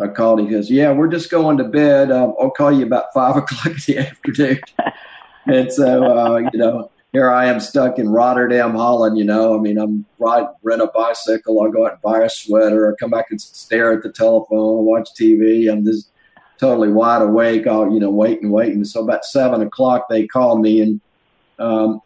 I 0.00 0.08
called. 0.08 0.40
He 0.40 0.46
goes, 0.46 0.70
"Yeah, 0.70 0.92
we're 0.92 1.08
just 1.08 1.30
going 1.30 1.56
to 1.58 1.64
bed. 1.64 2.10
Um, 2.10 2.34
I'll 2.40 2.50
call 2.50 2.72
you 2.72 2.86
about 2.86 3.12
five 3.14 3.36
o'clock 3.36 3.66
in 3.66 3.76
the 3.86 3.98
afternoon." 3.98 4.60
and 5.46 5.72
so, 5.72 6.04
uh, 6.04 6.38
you 6.52 6.58
know, 6.58 6.90
here 7.12 7.30
I 7.30 7.46
am 7.46 7.60
stuck 7.60 7.98
in 7.98 8.08
Rotterdam, 8.08 8.74
Holland. 8.74 9.16
You 9.16 9.24
know, 9.24 9.56
I 9.56 9.60
mean, 9.60 9.78
I'm 9.78 10.04
ride 10.18 10.46
rent 10.62 10.82
a 10.82 10.88
bicycle. 10.88 11.62
I'll 11.62 11.70
go 11.70 11.86
out 11.86 11.92
and 11.92 12.02
buy 12.02 12.20
a 12.20 12.28
sweater. 12.28 12.90
I 12.90 12.94
come 13.00 13.10
back 13.10 13.26
and 13.30 13.40
stare 13.40 13.92
at 13.92 14.02
the 14.02 14.12
telephone, 14.12 14.84
watch 14.84 15.08
TV. 15.18 15.70
I'm 15.70 15.84
just 15.84 16.10
totally 16.58 16.90
wide 16.90 17.22
awake. 17.22 17.66
All 17.66 17.92
you 17.92 18.00
know, 18.00 18.10
waiting, 18.10 18.50
waiting. 18.50 18.84
So 18.84 19.02
about 19.02 19.24
seven 19.24 19.62
o'clock, 19.62 20.08
they 20.10 20.26
called 20.26 20.60
me 20.60 20.82
and 20.82 21.00
um, 21.58 22.00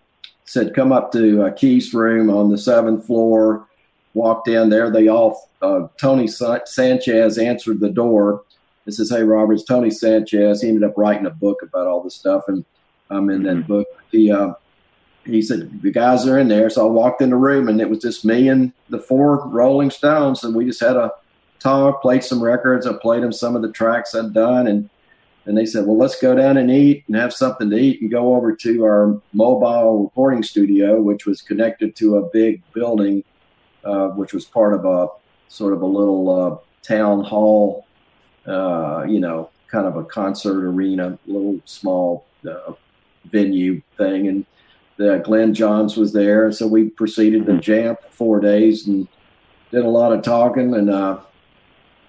said, 0.45 0.75
"Come 0.75 0.93
up 0.93 1.13
to 1.13 1.45
uh, 1.45 1.53
Keith's 1.53 1.93
room 1.93 2.31
on 2.31 2.51
the 2.51 2.59
seventh 2.59 3.07
floor." 3.07 3.67
Walked 4.15 4.49
in 4.49 4.71
there. 4.71 4.91
They 4.91 5.09
all 5.09 5.49
uh, 5.63 5.89
Tony 5.99 6.27
Sanchez 6.27 7.39
answered 7.39 7.81
the 7.81 7.91
door. 7.91 8.43
It 8.87 8.93
says, 8.93 9.11
"Hey, 9.11 9.23
Roberts, 9.23 9.65
Tony 9.65 9.91
Sanchez." 9.91 10.63
He 10.63 10.69
ended 10.69 10.85
up 10.85 10.95
writing 10.97 11.27
a 11.27 11.31
book 11.31 11.63
about 11.63 11.87
all 11.87 12.03
this 12.03 12.17
stuff, 12.17 12.45
and 12.49 12.65
I'm 13.11 13.31
in 13.31 13.43
that 13.45 13.69
book. 13.69 13.87
He 14.11 14.33
uh, 14.33 14.55
he 15.25 15.43
said 15.43 15.83
the 15.83 15.91
guys 15.91 16.27
are 16.27 16.39
in 16.39 16.49
there, 16.49 16.71
so 16.71 16.89
I 16.89 16.91
walked 16.91 17.23
in 17.23 17.31
the 17.31 17.37
room, 17.37 17.69
and 17.69 17.81
it 17.81 17.89
was 17.89 18.01
just 18.01 18.25
me 18.25 18.49
and 18.49 18.73
the 18.89 18.99
four 18.99 19.47
Rolling 19.49 19.91
Stones, 19.91 20.43
and 20.43 20.55
we 20.55 20.65
just 20.65 20.81
had 20.81 20.97
a 20.97 21.13
talk, 21.59 22.03
played 22.03 22.25
some 22.25 22.43
records. 22.43 22.87
I 22.87 22.95
played 22.95 23.23
them 23.23 23.33
some 23.33 23.55
of 23.55 23.63
the 23.63 23.71
tracks 23.71 24.15
I'd 24.15 24.33
done, 24.33 24.67
and 24.67 24.89
and 25.47 25.57
they 25.57 25.67
said, 25.67 25.87
well, 25.87 25.97
let's 25.97 26.21
go 26.21 26.35
down 26.35 26.59
and 26.59 26.71
eat 26.71 27.05
and 27.07 27.17
have 27.17 27.33
something 27.33 27.71
to 27.71 27.77
eat, 27.77 28.01
and 28.01 28.11
go 28.11 28.35
over 28.35 28.55
to 28.55 28.85
our 28.85 29.21
mobile 29.33 30.05
recording 30.05 30.43
studio, 30.43 31.01
which 31.01 31.27
was 31.27 31.43
connected 31.43 31.97
to 31.97 32.17
a 32.17 32.29
big 32.31 32.63
building, 32.73 33.25
uh, 33.85 34.09
which 34.09 34.33
was 34.33 34.45
part 34.45 34.75
of 34.75 34.85
a 34.85 35.09
sort 35.49 35.73
of 35.73 35.83
a 35.83 35.87
little 35.87 36.31
uh, 36.31 36.57
town 36.83 37.25
hall, 37.25 37.87
uh, 38.47 39.05
you 39.09 39.21
know, 39.21 39.51
kind 39.69 39.87
of 39.87 39.97
a 39.97 40.05
concert 40.05 40.65
arena, 40.65 41.19
little 41.27 41.61
small 41.65 42.27
uh, 42.49 42.73
venue 43.27 43.81
thing, 43.97 44.29
and 44.29 44.47
the 44.97 45.19
Glyn 45.25 45.55
Johns 45.55 45.97
was 45.97 46.13
there, 46.13 46.53
so 46.53 46.67
we 46.67 46.91
proceeded 46.91 47.47
to 47.47 47.59
jam 47.59 47.97
for 47.97 48.11
four 48.11 48.41
days 48.41 48.87
and 48.87 49.09
did 49.71 49.85
a 49.85 49.89
lot 49.89 50.13
of 50.13 50.23
talking, 50.23 50.75
and 50.75 50.91
uh, 50.91 51.21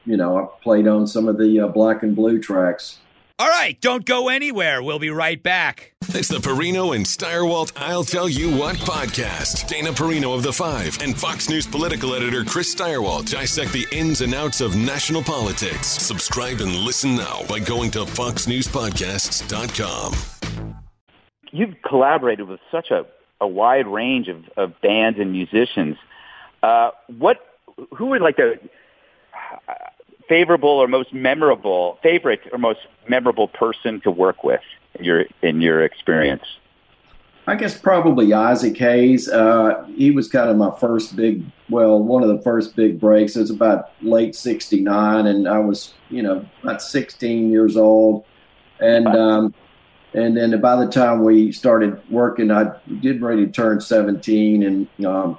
you 0.06 0.18
know, 0.18 0.38
I 0.38 0.48
played 0.64 0.88
on 0.88 1.08
some 1.08 1.28
of 1.28 1.38
the 1.38 1.62
uh, 1.62 1.68
black 1.68 2.04
and 2.04 2.16
blue 2.16 2.40
tracks. 2.40 3.00
All 3.42 3.50
right, 3.50 3.76
don't 3.82 4.06
go 4.06 4.30
anywhere. 4.30 4.82
We'll 4.84 5.00
be 5.00 5.10
right 5.10 5.42
back. 5.42 5.94
It's 6.10 6.28
the 6.28 6.38
Perino 6.38 6.96
and 6.96 7.04
Stirewalt 7.04 7.72
I'll 7.76 8.04
Tell 8.04 8.30
You 8.30 8.56
What 8.56 8.76
podcast. 8.76 9.68
Dana 9.68 9.90
Perino 9.90 10.36
of 10.36 10.44
The 10.44 10.54
Five 10.54 11.00
and 11.02 11.20
Fox 11.20 11.50
News 11.50 11.66
political 11.66 12.14
editor 12.14 12.44
Chris 12.44 12.76
Stirewalt 12.76 13.32
dissect 13.32 13.74
the 13.74 13.88
ins 13.92 14.22
and 14.22 14.36
outs 14.36 14.62
of 14.62 14.76
national 14.76 15.24
politics. 15.24 15.88
Subscribe 15.88 16.62
and 16.62 16.76
listen 16.76 17.16
now 17.16 17.42
by 17.50 17.58
going 17.58 17.90
to 17.92 18.02
foxnewspodcasts.com. 18.02 20.76
You've 21.52 21.82
collaborated 21.82 22.48
with 22.48 22.60
such 22.72 22.92
a, 22.92 23.08
a 23.44 23.48
wide 23.48 23.88
range 23.88 24.28
of, 24.28 24.44
of 24.56 24.80
bands 24.82 25.18
and 25.20 25.32
musicians. 25.32 25.98
Uh, 26.62 26.92
what, 27.18 27.40
who 27.90 28.06
would 28.06 28.22
like 28.22 28.36
the 28.36 28.60
favorable 30.32 30.70
or 30.70 30.88
most 30.88 31.12
memorable, 31.12 32.00
favorite 32.02 32.40
or 32.54 32.58
most 32.58 32.80
memorable 33.10 33.50
person 33.50 34.00
to 34.00 34.10
work 34.10 34.46
with 34.46 34.62
in 34.96 35.04
your 35.04 35.26
in 35.42 35.60
your 35.60 35.84
experience? 35.84 36.46
I 37.48 37.56
guess 37.56 37.78
probably 37.78 38.32
Isaac 38.32 38.78
Hayes. 38.78 39.28
Uh, 39.28 39.84
he 39.94 40.10
was 40.12 40.30
kind 40.30 40.50
of 40.50 40.56
my 40.56 40.72
first 40.80 41.18
big, 41.18 41.44
well, 41.70 42.00
one 42.00 42.24
of 42.24 42.30
the 42.30 42.42
first 42.44 42.78
big 42.78 42.98
breaks. 42.98 43.36
It 43.36 43.42
was 43.42 43.50
about 43.50 43.92
late 44.02 44.34
'69, 44.34 45.28
and 45.28 45.50
I 45.50 45.58
was, 45.58 45.96
you 46.10 46.22
know, 46.22 46.46
about 46.64 46.82
16 46.82 47.52
years 47.52 47.76
old, 47.76 48.24
and 48.80 49.08
um, 49.08 49.54
and 50.14 50.38
then 50.38 50.62
by 50.62 50.78
the 50.78 50.90
time 50.90 51.26
we 51.26 51.52
started 51.52 52.00
working, 52.10 52.52
I 52.52 52.72
did 53.02 53.22
ready 53.22 53.46
to 53.46 53.52
turn 53.52 53.82
17, 53.82 54.64
and 54.64 55.06
um, 55.06 55.38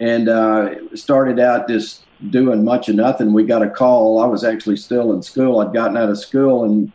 and 0.00 0.28
uh, 0.28 0.96
started 0.96 1.38
out 1.38 1.68
just 1.68 2.04
doing 2.28 2.64
much 2.64 2.88
of 2.88 2.96
nothing. 2.96 3.32
We 3.32 3.44
got 3.44 3.62
a 3.62 3.70
call. 3.70 4.20
I 4.20 4.26
was 4.26 4.44
actually 4.44 4.76
still 4.76 5.12
in 5.12 5.22
school. 5.22 5.60
I'd 5.60 5.72
gotten 5.72 5.96
out 5.96 6.10
of 6.10 6.18
school 6.18 6.64
and 6.64 6.92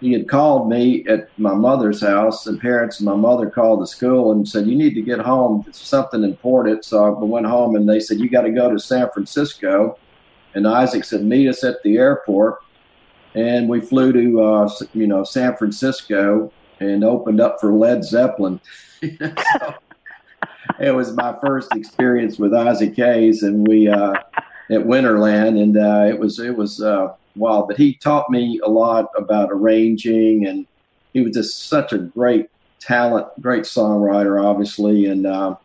he 0.00 0.12
had 0.12 0.28
called 0.28 0.68
me 0.68 1.04
at 1.06 1.28
my 1.38 1.54
mother's 1.54 2.02
house. 2.02 2.44
The 2.44 2.58
parents 2.58 2.98
and 2.98 3.06
my 3.06 3.16
mother 3.16 3.48
called 3.48 3.80
the 3.80 3.86
school 3.86 4.32
and 4.32 4.46
said, 4.46 4.66
You 4.66 4.76
need 4.76 4.94
to 4.94 5.02
get 5.02 5.18
home. 5.20 5.64
It's 5.66 5.80
something 5.80 6.24
important. 6.24 6.84
So 6.84 7.04
I 7.04 7.08
went 7.24 7.46
home 7.46 7.76
and 7.76 7.88
they 7.88 8.00
said, 8.00 8.18
You 8.18 8.28
got 8.28 8.42
to 8.42 8.50
go 8.50 8.70
to 8.70 8.78
San 8.78 9.08
Francisco. 9.14 9.98
And 10.54 10.66
Isaac 10.66 11.04
said, 11.04 11.24
Meet 11.24 11.48
us 11.48 11.64
at 11.64 11.82
the 11.82 11.96
airport. 11.96 12.58
And 13.34 13.68
we 13.68 13.80
flew 13.80 14.12
to, 14.12 14.42
uh, 14.42 14.70
you 14.92 15.06
know, 15.06 15.24
San 15.24 15.56
Francisco 15.56 16.52
and 16.80 17.02
opened 17.02 17.40
up 17.40 17.60
for 17.60 17.72
Led 17.72 18.04
Zeppelin. 18.04 18.60
so 19.00 19.74
it 20.78 20.94
was 20.94 21.12
my 21.12 21.34
first 21.42 21.74
experience 21.74 22.38
with 22.38 22.52
Isaac 22.52 22.94
Hayes. 22.96 23.42
And 23.42 23.66
we, 23.66 23.88
uh, 23.88 24.14
at 24.70 24.80
Winterland, 24.80 25.60
and 25.60 25.76
uh, 25.76 26.06
it 26.08 26.18
was 26.18 26.38
it 26.38 26.56
was 26.56 26.82
uh, 26.82 27.14
wild. 27.36 27.68
But 27.68 27.76
he 27.76 27.94
taught 27.94 28.30
me 28.30 28.60
a 28.64 28.68
lot 28.68 29.10
about 29.16 29.50
arranging, 29.50 30.46
and 30.46 30.66
he 31.12 31.20
was 31.20 31.34
just 31.34 31.68
such 31.68 31.92
a 31.92 31.98
great 31.98 32.48
talent, 32.80 33.26
great 33.40 33.64
songwriter, 33.64 34.42
obviously, 34.42 35.06
and 35.06 35.26
uh, 35.26 35.56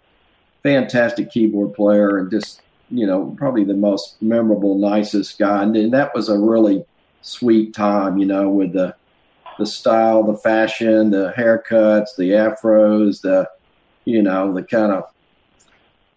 fantastic 0.63 1.31
keyboard 1.31 1.73
player, 1.73 2.17
and 2.17 2.31
just 2.31 2.61
you 2.89 3.05
know 3.05 3.35
probably 3.37 3.63
the 3.63 3.73
most 3.73 4.21
memorable, 4.21 4.77
nicest 4.77 5.39
guy. 5.39 5.63
And, 5.63 5.75
and 5.75 5.93
that 5.93 6.13
was 6.13 6.29
a 6.29 6.37
really 6.37 6.85
sweet 7.21 7.73
time, 7.73 8.17
you 8.17 8.25
know, 8.25 8.49
with 8.49 8.73
the 8.73 8.95
the 9.57 9.65
style, 9.65 10.23
the 10.23 10.37
fashion, 10.37 11.11
the 11.11 11.33
haircuts, 11.37 12.15
the 12.17 12.31
afros, 12.31 13.21
the 13.21 13.49
you 14.05 14.21
know 14.21 14.53
the 14.53 14.63
kind 14.63 14.91
of 14.91 15.03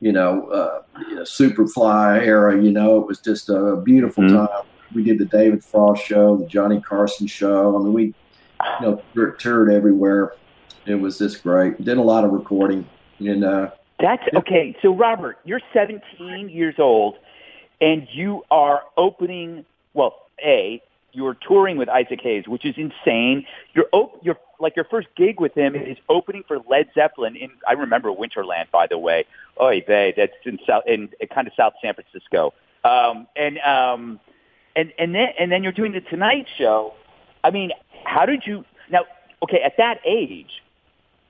you 0.03 0.11
know, 0.11 0.49
uh, 0.49 0.83
you 1.09 1.15
know, 1.15 1.23
Superfly 1.23 2.27
era. 2.27 2.61
You 2.61 2.73
know, 2.73 3.01
it 3.01 3.07
was 3.07 3.21
just 3.21 3.49
a 3.49 3.77
beautiful 3.77 4.25
mm-hmm. 4.25 4.37
time. 4.37 4.67
We 4.93 5.05
did 5.05 5.19
the 5.19 5.27
David 5.27 5.65
Frost 5.65 6.05
show, 6.05 6.37
the 6.37 6.47
Johnny 6.47 6.81
Carson 6.81 7.29
show. 7.29 7.77
I 7.77 7.79
mean, 7.79 7.93
we, 7.93 8.05
you 8.81 9.01
know, 9.15 9.33
toured 9.39 9.73
everywhere. 9.73 10.35
It 10.87 10.97
was 10.97 11.19
just 11.19 11.45
great. 11.45 11.83
Did 11.83 11.99
a 11.99 12.03
lot 12.03 12.25
of 12.25 12.33
recording, 12.33 12.85
and 13.21 13.45
uh, 13.45 13.71
that's 14.01 14.25
okay. 14.35 14.77
So, 14.83 14.93
Robert, 14.93 15.39
you're 15.45 15.61
17 15.73 16.49
years 16.49 16.75
old, 16.79 17.17
and 17.81 18.09
you 18.13 18.43
are 18.51 18.83
opening. 18.97 19.65
Well, 19.95 20.17
a 20.45 20.83
you're 21.13 21.37
touring 21.47 21.77
with 21.77 21.89
Isaac 21.89 22.21
Hayes, 22.23 22.49
which 22.49 22.65
is 22.65 22.75
insane. 22.77 23.47
You're 23.75 23.87
op- 23.93 24.19
you're 24.25 24.39
like 24.63 24.77
your 24.77 24.87
first 24.87 25.09
gig 25.17 25.41
with 25.41 25.55
him 25.55 25.75
is 25.75 25.99
opening 26.09 26.45
for 26.47 26.59
Led 26.69 26.89
Zeppelin 26.95 27.37
in 27.37 27.51
I 27.69 27.73
remember 27.73 28.11
Winterland 28.11 28.71
by 28.71 28.87
the 28.87 28.99
way. 28.99 29.27
Oh, 29.59 29.69
bay, 29.87 30.15
that's 30.17 30.33
in 30.45 30.59
South 30.67 30.85
in, 30.87 31.11
in 31.21 31.29
kind 31.29 31.47
of 31.47 31.53
South 31.55 31.75
San 31.83 31.95
Francisco. 31.95 32.55
Um, 32.85 33.27
and 33.37 33.59
um, 33.59 34.21
and 34.75 34.93
and 34.99 35.15
then 35.15 35.29
and 35.39 35.53
then 35.53 35.63
you're 35.63 35.73
doing 35.73 35.93
the 35.93 36.01
Tonight 36.01 36.47
Show. 36.57 36.95
I 37.45 37.51
mean, 37.51 37.73
how 38.05 38.25
did 38.25 38.47
you 38.47 38.65
now? 38.91 39.05
Okay, 39.43 39.61
at 39.63 39.77
that 39.77 40.01
age, 40.07 40.63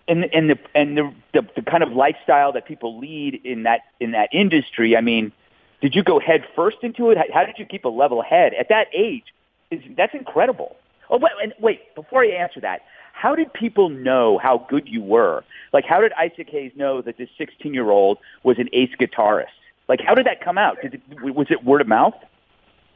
and 0.06 0.24
and 0.32 0.50
the 0.50 0.58
and 0.74 0.96
the, 0.96 1.14
the 1.32 1.48
the 1.56 1.62
kind 1.62 1.82
of 1.82 1.92
lifestyle 1.92 2.52
that 2.52 2.66
people 2.66 2.98
lead 2.98 3.40
in 3.44 3.64
that 3.64 3.80
in 4.00 4.12
that 4.12 4.28
industry. 4.32 4.96
I 4.96 5.00
mean, 5.00 5.32
did 5.80 5.94
you 5.94 6.02
go 6.02 6.20
head 6.20 6.44
first 6.54 6.78
into 6.82 7.10
it? 7.10 7.18
How, 7.18 7.24
how 7.32 7.44
did 7.44 7.58
you 7.58 7.66
keep 7.66 7.84
a 7.84 7.88
level 7.88 8.22
head 8.22 8.54
at 8.54 8.68
that 8.68 8.88
age? 8.94 9.34
Is 9.70 9.80
that's 9.96 10.14
incredible. 10.14 10.76
Oh, 11.10 11.18
wait, 11.18 11.32
and 11.42 11.52
wait, 11.60 11.94
before 11.94 12.22
I 12.22 12.28
answer 12.28 12.60
that, 12.60 12.82
how 13.22 13.36
did 13.36 13.52
people 13.52 13.88
know 13.88 14.36
how 14.38 14.66
good 14.68 14.88
you 14.88 15.00
were? 15.00 15.44
Like, 15.72 15.84
how 15.84 16.00
did 16.00 16.12
Isaac 16.14 16.48
Hayes 16.50 16.72
know 16.74 17.00
that 17.02 17.18
this 17.18 17.28
16 17.38 17.72
year 17.72 17.88
old 17.88 18.18
was 18.42 18.58
an 18.58 18.68
ace 18.72 18.90
guitarist? 19.00 19.54
Like, 19.88 20.00
how 20.00 20.16
did 20.16 20.26
that 20.26 20.40
come 20.40 20.58
out? 20.58 20.78
Did 20.82 20.94
it, 20.94 21.02
was 21.32 21.46
it 21.48 21.62
word 21.64 21.80
of 21.80 21.86
mouth? 21.86 22.14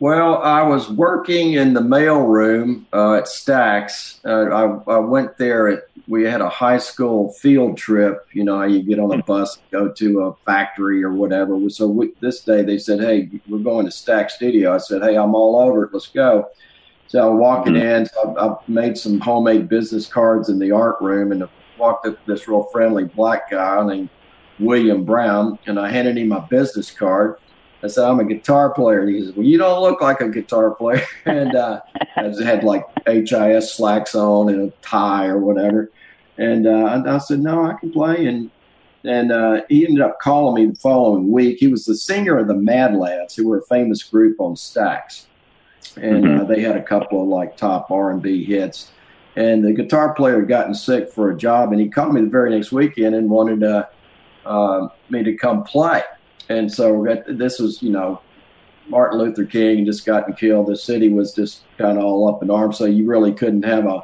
Well, 0.00 0.38
I 0.42 0.62
was 0.62 0.90
working 0.90 1.52
in 1.52 1.74
the 1.74 1.80
mail 1.80 2.22
room 2.22 2.88
uh, 2.92 3.14
at 3.14 3.26
Stax. 3.26 4.18
Uh, 4.24 4.52
I, 4.52 4.94
I, 4.94 4.98
went 4.98 5.38
there 5.38 5.68
at, 5.68 5.84
we 6.08 6.24
had 6.24 6.40
a 6.40 6.48
high 6.48 6.78
school 6.78 7.32
field 7.34 7.78
trip. 7.78 8.26
You 8.32 8.42
know, 8.42 8.64
you 8.64 8.82
get 8.82 8.98
on 8.98 9.12
a 9.12 9.22
bus, 9.22 9.58
go 9.70 9.92
to 9.92 10.20
a 10.22 10.34
factory 10.44 11.04
or 11.04 11.12
whatever. 11.12 11.70
So 11.70 11.86
we, 11.86 12.12
this 12.20 12.40
day 12.40 12.62
they 12.62 12.78
said, 12.78 12.98
Hey, 12.98 13.30
we're 13.48 13.58
going 13.58 13.86
to 13.86 13.92
Stax 13.92 14.32
Studio. 14.32 14.74
I 14.74 14.78
said, 14.78 15.02
Hey, 15.02 15.16
I'm 15.16 15.36
all 15.36 15.60
over 15.60 15.84
it. 15.84 15.90
Let's 15.94 16.08
go. 16.08 16.50
So 17.08 17.30
I'm 17.30 17.38
walking 17.38 17.74
mm-hmm. 17.74 17.86
in. 17.86 18.06
So 18.06 18.36
I, 18.36 18.48
I 18.48 18.56
made 18.68 18.98
some 18.98 19.20
homemade 19.20 19.68
business 19.68 20.06
cards 20.06 20.48
in 20.48 20.58
the 20.58 20.72
art 20.72 20.96
room 21.00 21.32
and 21.32 21.44
I 21.44 21.48
walked 21.78 22.06
up 22.06 22.24
this 22.26 22.48
real 22.48 22.64
friendly 22.64 23.04
black 23.04 23.50
guy 23.50 23.86
named 23.86 24.08
William 24.58 25.04
Brown, 25.04 25.58
and 25.66 25.78
I 25.78 25.90
handed 25.90 26.16
him 26.16 26.28
my 26.28 26.40
business 26.40 26.90
card. 26.90 27.36
I 27.82 27.88
said, 27.88 28.08
I'm 28.08 28.20
a 28.20 28.24
guitar 28.24 28.72
player. 28.72 29.00
And 29.00 29.14
he 29.14 29.22
says, 29.22 29.34
Well, 29.34 29.46
you 29.46 29.58
don't 29.58 29.82
look 29.82 30.00
like 30.00 30.20
a 30.20 30.28
guitar 30.28 30.74
player. 30.74 31.04
and 31.26 31.54
uh, 31.54 31.80
I 32.16 32.22
had 32.42 32.64
like 32.64 32.84
HIS 33.06 33.74
slacks 33.74 34.14
on 34.14 34.48
and 34.48 34.72
a 34.72 34.76
tie 34.82 35.26
or 35.26 35.38
whatever. 35.38 35.90
And, 36.38 36.66
uh, 36.66 37.02
I 37.06 37.18
said, 37.18 37.40
No, 37.40 37.64
I 37.64 37.74
can 37.74 37.92
play. 37.92 38.26
And 38.26 38.50
and 39.04 39.30
uh, 39.30 39.62
he 39.68 39.86
ended 39.86 40.02
up 40.02 40.18
calling 40.20 40.64
me 40.64 40.70
the 40.70 40.76
following 40.76 41.30
week. 41.30 41.58
He 41.60 41.68
was 41.68 41.84
the 41.84 41.94
singer 41.94 42.38
of 42.38 42.48
the 42.48 42.54
Mad 42.54 42.96
Lads, 42.96 43.36
who 43.36 43.46
were 43.46 43.58
a 43.58 43.66
famous 43.66 44.02
group 44.02 44.40
on 44.40 44.56
Stax 44.56 45.25
and 45.96 46.24
mm-hmm. 46.24 46.40
uh, 46.40 46.44
they 46.44 46.60
had 46.60 46.76
a 46.76 46.82
couple 46.82 47.22
of 47.22 47.28
like 47.28 47.56
top 47.56 47.90
R 47.90 48.10
and 48.10 48.22
B 48.22 48.44
hits. 48.44 48.92
and 49.36 49.62
the 49.62 49.72
guitar 49.72 50.14
player 50.14 50.40
had 50.40 50.48
gotten 50.48 50.74
sick 50.74 51.12
for 51.12 51.30
a 51.30 51.36
job, 51.36 51.72
and 51.72 51.80
he 51.80 51.88
called 51.88 52.14
me 52.14 52.22
the 52.22 52.28
very 52.28 52.50
next 52.50 52.72
weekend 52.72 53.14
and 53.14 53.28
wanted 53.28 53.62
uh, 53.62 53.84
uh, 54.46 54.88
me 55.10 55.22
to 55.22 55.36
come 55.36 55.62
play. 55.62 56.02
And 56.48 56.72
so 56.72 57.06
this 57.28 57.58
was, 57.58 57.82
you 57.82 57.90
know, 57.90 58.20
Martin 58.88 59.18
Luther 59.18 59.44
King 59.44 59.84
just 59.84 60.06
gotten 60.06 60.32
killed. 60.34 60.68
The 60.68 60.76
city 60.76 61.08
was 61.08 61.34
just 61.34 61.64
kind 61.76 61.98
of 61.98 62.04
all 62.04 62.28
up 62.28 62.42
in 62.42 62.50
arms, 62.50 62.78
so 62.78 62.86
you 62.86 63.06
really 63.06 63.32
couldn't 63.32 63.64
have 63.64 63.84
a, 63.84 64.02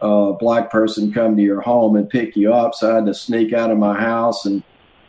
a 0.00 0.32
black 0.32 0.70
person 0.70 1.12
come 1.12 1.36
to 1.36 1.42
your 1.42 1.60
home 1.60 1.96
and 1.96 2.08
pick 2.08 2.34
you 2.34 2.52
up. 2.52 2.74
So 2.74 2.90
I 2.90 2.94
had 2.96 3.06
to 3.06 3.14
sneak 3.14 3.52
out 3.52 3.70
of 3.70 3.78
my 3.78 3.98
house 3.98 4.46
and 4.46 4.62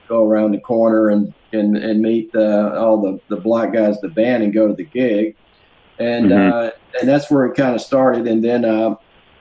go 0.07 0.25
around 0.25 0.51
the 0.51 0.59
corner 0.59 1.09
and 1.09 1.33
and, 1.53 1.77
and 1.77 2.01
meet 2.01 2.33
the, 2.33 2.77
all 2.77 3.01
the, 3.01 3.21
the 3.29 3.41
black 3.41 3.71
guys, 3.71 4.01
the 4.01 4.09
band, 4.09 4.43
and 4.43 4.53
go 4.53 4.67
to 4.67 4.73
the 4.73 4.83
gig. 4.83 5.37
And 5.99 6.31
mm-hmm. 6.31 6.53
uh, 6.53 6.69
and 6.99 7.09
that's 7.09 7.29
where 7.31 7.45
it 7.45 7.55
kind 7.55 7.75
of 7.75 7.81
started. 7.81 8.27
And 8.27 8.43
then 8.43 8.65
uh, 8.65 8.95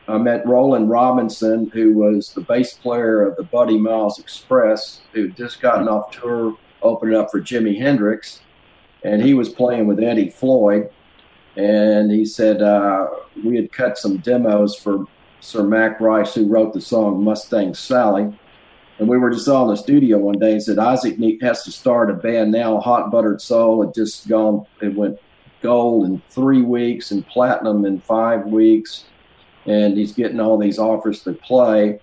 I 0.08 0.18
met 0.18 0.46
Roland 0.46 0.90
Robinson, 0.90 1.70
who 1.72 1.92
was 1.92 2.32
the 2.32 2.40
bass 2.40 2.74
player 2.74 3.22
of 3.22 3.36
the 3.36 3.42
Buddy 3.42 3.78
Miles 3.78 4.18
Express, 4.18 5.00
who 5.12 5.22
had 5.22 5.36
just 5.36 5.60
gotten 5.60 5.88
off 5.88 6.10
tour 6.10 6.56
opening 6.82 7.16
up 7.16 7.30
for 7.30 7.40
Jimi 7.40 7.78
Hendrix, 7.78 8.40
and 9.02 9.22
he 9.22 9.34
was 9.34 9.48
playing 9.48 9.86
with 9.86 10.00
Eddie 10.00 10.30
Floyd. 10.30 10.90
And 11.56 12.10
he 12.10 12.24
said 12.24 12.60
uh, 12.62 13.08
we 13.42 13.56
had 13.56 13.72
cut 13.72 13.96
some 13.96 14.18
demos 14.18 14.76
for 14.76 15.06
Sir 15.40 15.62
Mac 15.62 16.00
Rice, 16.00 16.34
who 16.34 16.46
wrote 16.46 16.74
the 16.74 16.80
song 16.80 17.24
Mustang 17.24 17.74
Sally. 17.74 18.32
And 18.98 19.08
we 19.08 19.18
were 19.18 19.30
just 19.30 19.48
all 19.48 19.68
in 19.68 19.74
the 19.74 19.82
studio 19.82 20.18
one 20.18 20.38
day 20.38 20.52
and 20.52 20.62
said, 20.62 20.78
Isaac 20.78 21.18
has 21.42 21.64
to 21.64 21.70
start 21.70 22.10
a 22.10 22.14
band 22.14 22.52
now. 22.52 22.80
Hot 22.80 23.10
Buttered 23.10 23.40
Soul 23.40 23.82
had 23.84 23.94
just 23.94 24.26
gone, 24.26 24.66
it 24.80 24.94
went 24.94 25.18
gold 25.62 26.06
in 26.06 26.22
three 26.30 26.62
weeks 26.62 27.10
and 27.10 27.26
platinum 27.26 27.84
in 27.84 28.00
five 28.00 28.46
weeks 28.46 29.04
and 29.66 29.96
he's 29.96 30.12
getting 30.12 30.40
all 30.40 30.58
these 30.58 30.78
offers 30.78 31.22
to 31.24 31.32
play, 31.32 32.00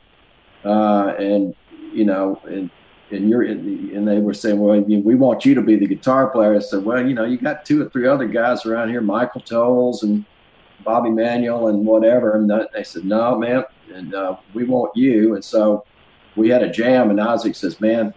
uh, 0.65 1.13
and 1.17 1.55
you 1.91 2.05
know, 2.05 2.41
and 2.45 2.69
and 3.12 3.29
you're 3.29 3.43
in 3.43 3.91
and 3.95 4.07
they 4.07 4.19
were 4.19 4.33
saying, 4.33 4.60
well, 4.60 4.79
we 4.81 5.15
want 5.15 5.45
you 5.45 5.55
to 5.55 5.62
be 5.62 5.75
the 5.75 5.88
guitar 5.88 6.29
player. 6.29 6.55
I 6.55 6.60
said, 6.60 6.83
well, 6.83 7.05
you 7.05 7.13
know, 7.13 7.25
you 7.25 7.38
got 7.38 7.65
two 7.65 7.81
or 7.81 7.89
three 7.89 8.07
other 8.07 8.27
guys 8.27 8.65
around 8.65 8.89
here, 8.89 9.01
Michael 9.01 9.41
Toles 9.41 10.03
and 10.03 10.25
Bobby 10.83 11.10
Manuel 11.10 11.67
and 11.67 11.86
whatever, 11.86 12.36
and 12.36 12.50
they 12.74 12.83
said, 12.83 13.05
no, 13.05 13.38
man, 13.38 13.63
and 13.93 14.13
uh, 14.13 14.38
we 14.53 14.63
want 14.63 14.95
you, 14.95 15.36
and 15.36 15.45
so 15.45 15.86
we 16.36 16.50
had 16.50 16.63
a 16.63 16.72
jam, 16.72 17.10
and 17.10 17.22
Isaac 17.22 17.55
says, 17.55 17.79
man, 17.79 18.13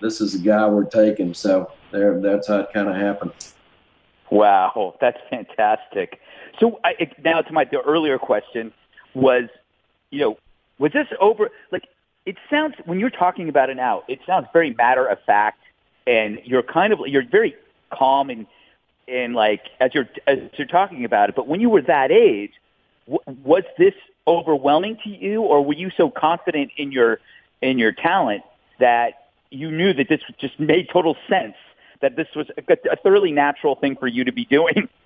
this 0.00 0.20
is 0.20 0.34
the 0.34 0.38
guy 0.38 0.68
we're 0.68 0.84
taking. 0.84 1.32
So 1.32 1.72
there, 1.90 2.20
that's 2.20 2.48
how 2.48 2.60
it 2.60 2.68
kind 2.72 2.88
of 2.88 2.96
happened. 2.96 3.32
Wow, 4.30 4.96
that's 5.00 5.18
fantastic. 5.30 6.20
So 6.58 6.80
I, 6.84 7.10
now 7.24 7.40
to 7.40 7.52
my 7.52 7.64
the 7.64 7.80
earlier 7.80 8.18
question 8.18 8.72
was, 9.14 9.44
you 10.10 10.20
know, 10.20 10.38
was 10.78 10.92
this 10.92 11.08
over? 11.20 11.50
Like, 11.70 11.88
it 12.26 12.36
sounds 12.50 12.74
when 12.84 12.98
you're 13.00 13.10
talking 13.10 13.48
about 13.48 13.70
it 13.70 13.76
now, 13.76 14.02
it 14.08 14.20
sounds 14.26 14.46
very 14.52 14.72
matter 14.74 15.06
of 15.06 15.18
fact, 15.24 15.60
and 16.06 16.40
you're 16.44 16.62
kind 16.62 16.92
of 16.92 17.00
you're 17.06 17.26
very 17.26 17.56
calm 17.90 18.30
and 18.30 18.46
and 19.08 19.34
like 19.34 19.62
as 19.80 19.94
you're 19.94 20.08
as 20.26 20.38
you're 20.56 20.66
talking 20.66 21.04
about 21.04 21.28
it. 21.28 21.34
But 21.34 21.46
when 21.46 21.60
you 21.60 21.70
were 21.70 21.82
that 21.82 22.10
age, 22.10 22.52
w- 23.06 23.38
was 23.44 23.64
this 23.78 23.94
overwhelming 24.26 24.98
to 25.04 25.10
you, 25.10 25.42
or 25.42 25.64
were 25.64 25.74
you 25.74 25.90
so 25.96 26.10
confident 26.10 26.72
in 26.76 26.92
your 26.92 27.20
in 27.60 27.78
your 27.78 27.92
talent 27.92 28.42
that 28.78 29.28
you 29.50 29.70
knew 29.70 29.92
that 29.92 30.08
this 30.08 30.20
just 30.38 30.58
made 30.58 30.88
total 30.88 31.16
sense? 31.28 31.54
That 32.00 32.16
this 32.16 32.28
was 32.34 32.48
a, 32.56 32.76
a 32.90 32.96
thoroughly 32.96 33.32
natural 33.32 33.76
thing 33.76 33.96
for 33.96 34.06
you 34.06 34.24
to 34.24 34.32
be 34.32 34.44
doing. 34.44 34.88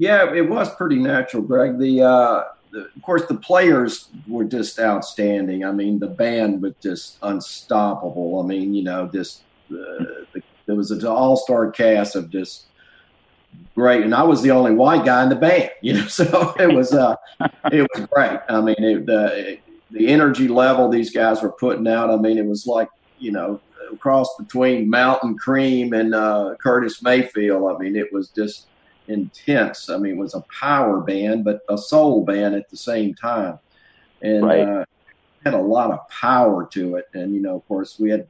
Yeah, 0.00 0.32
it 0.32 0.48
was 0.48 0.72
pretty 0.76 0.94
natural, 0.96 1.42
Greg. 1.42 1.76
The, 1.76 2.02
uh, 2.02 2.44
the, 2.70 2.84
of 2.84 3.02
course, 3.02 3.26
the 3.26 3.34
players 3.34 4.08
were 4.28 4.44
just 4.44 4.78
outstanding. 4.78 5.64
I 5.64 5.72
mean, 5.72 5.98
the 5.98 6.06
band 6.06 6.62
was 6.62 6.74
just 6.80 7.18
unstoppable. 7.22 8.40
I 8.40 8.46
mean, 8.46 8.74
you 8.74 8.84
know, 8.84 9.10
just 9.12 9.42
uh, 9.72 10.24
the, 10.32 10.42
there 10.66 10.76
was 10.76 10.92
an 10.92 11.04
all-star 11.04 11.72
cast 11.72 12.14
of 12.14 12.30
just 12.30 12.66
great, 13.74 14.04
and 14.04 14.14
I 14.14 14.22
was 14.22 14.40
the 14.40 14.52
only 14.52 14.72
white 14.72 15.04
guy 15.04 15.24
in 15.24 15.30
the 15.30 15.36
band. 15.36 15.70
You 15.82 15.94
know, 15.94 16.06
so 16.06 16.54
it 16.58 16.72
was 16.72 16.92
uh, 16.92 17.16
it 17.72 17.88
was 17.94 18.06
great. 18.12 18.40
I 18.48 18.60
mean, 18.60 18.76
it, 18.78 19.06
the 19.06 19.58
the 19.90 20.08
energy 20.08 20.48
level 20.48 20.88
these 20.88 21.10
guys 21.10 21.42
were 21.42 21.52
putting 21.52 21.88
out. 21.88 22.10
I 22.10 22.16
mean, 22.16 22.38
it 22.38 22.44
was 22.44 22.66
like 22.66 22.88
you 23.18 23.32
know, 23.32 23.60
cross 23.98 24.28
between 24.36 24.88
Mountain 24.88 25.38
Cream 25.38 25.92
and 25.92 26.14
uh, 26.14 26.54
Curtis 26.60 27.02
Mayfield. 27.02 27.74
I 27.74 27.78
mean, 27.78 27.96
it 27.96 28.12
was 28.12 28.30
just 28.30 28.66
intense. 29.08 29.88
I 29.88 29.96
mean, 29.96 30.14
it 30.14 30.18
was 30.18 30.34
a 30.34 30.44
power 30.60 31.00
band, 31.00 31.44
but 31.44 31.60
a 31.68 31.78
soul 31.78 32.24
band 32.24 32.54
at 32.54 32.68
the 32.70 32.76
same 32.76 33.14
time, 33.14 33.58
and 34.22 34.44
right. 34.44 34.60
uh, 34.60 34.84
had 35.44 35.54
a 35.54 35.58
lot 35.58 35.90
of 35.90 36.08
power 36.08 36.66
to 36.72 36.96
it. 36.96 37.08
And 37.14 37.34
you 37.34 37.40
know, 37.40 37.56
of 37.56 37.66
course, 37.68 37.98
we 37.98 38.10
had 38.10 38.26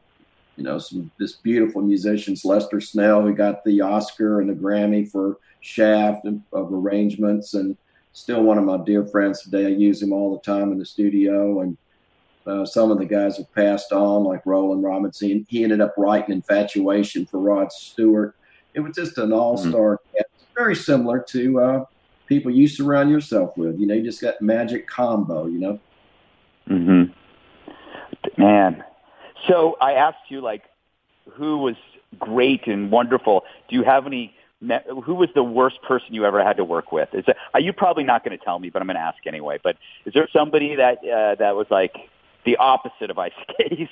you 0.56 0.64
know 0.64 0.78
some 0.78 1.10
this 1.18 1.34
beautiful 1.34 1.82
musicians, 1.82 2.44
Lester 2.44 2.80
Snell, 2.80 3.22
who 3.22 3.34
got 3.34 3.64
the 3.64 3.80
Oscar 3.80 4.40
and 4.40 4.50
the 4.50 4.54
Grammy 4.54 5.10
for 5.10 5.38
Shaft 5.60 6.24
of, 6.26 6.40
of 6.52 6.72
arrangements, 6.72 7.54
and 7.54 7.76
still 8.12 8.42
one 8.42 8.58
of 8.58 8.64
my 8.64 8.78
dear 8.84 9.04
friends 9.06 9.42
today. 9.42 9.66
I 9.66 9.70
use 9.70 10.00
him 10.00 10.12
all 10.12 10.32
the 10.32 10.40
time 10.40 10.72
in 10.72 10.78
the 10.78 10.86
studio, 10.86 11.60
and 11.60 11.76
uh, 12.48 12.64
some 12.64 12.90
of 12.90 12.98
the 12.98 13.04
guys 13.04 13.36
have 13.36 13.52
passed 13.54 13.92
on, 13.92 14.24
like 14.24 14.44
Roland 14.46 14.82
Robinson. 14.82 15.46
He 15.48 15.64
ended 15.64 15.80
up 15.80 15.94
writing 15.96 16.34
"Infatuation" 16.34 17.26
for 17.26 17.38
Rod 17.38 17.70
Stewart. 17.72 18.34
It 18.74 18.80
was 18.80 18.94
just 18.94 19.18
an 19.18 19.32
all-star 19.32 19.96
mm 19.96 20.22
very 20.56 20.74
similar 20.74 21.20
to 21.20 21.60
uh, 21.60 21.84
people 22.26 22.50
you 22.50 22.66
surround 22.66 23.08
yourself 23.10 23.56
with. 23.56 23.78
You 23.78 23.86
know, 23.86 23.94
you 23.94 24.02
just 24.02 24.20
got 24.20 24.42
magic 24.42 24.88
combo. 24.88 25.46
You 25.46 25.58
know. 25.60 25.80
Hmm. 26.66 27.02
Man. 28.36 28.82
So 29.46 29.76
I 29.80 29.92
asked 29.92 30.30
you 30.30 30.40
like, 30.40 30.64
who 31.30 31.58
was 31.58 31.76
great 32.18 32.66
and 32.66 32.90
wonderful. 32.90 33.44
Do 33.68 33.76
you 33.76 33.84
have 33.84 34.04
any? 34.04 34.34
Who 35.04 35.14
was 35.14 35.28
the 35.36 35.44
worst 35.44 35.80
person 35.82 36.12
you 36.12 36.24
ever 36.24 36.42
had 36.42 36.56
to 36.56 36.64
work 36.64 36.90
with? 36.90 37.14
Is 37.14 37.22
it, 37.28 37.36
are 37.54 37.60
you 37.60 37.72
probably 37.72 38.02
not 38.02 38.24
going 38.24 38.36
to 38.36 38.44
tell 38.44 38.58
me, 38.58 38.70
but 38.70 38.82
I'm 38.82 38.88
going 38.88 38.96
to 38.96 39.00
ask 39.00 39.24
anyway. 39.28 39.60
But 39.62 39.76
is 40.04 40.12
there 40.12 40.28
somebody 40.32 40.74
that 40.74 40.98
uh, 40.98 41.36
that 41.36 41.54
was 41.54 41.68
like 41.70 41.94
the 42.48 42.56
opposite 42.56 43.10
of 43.10 43.18
Ice 43.18 43.32
Case? 43.58 43.88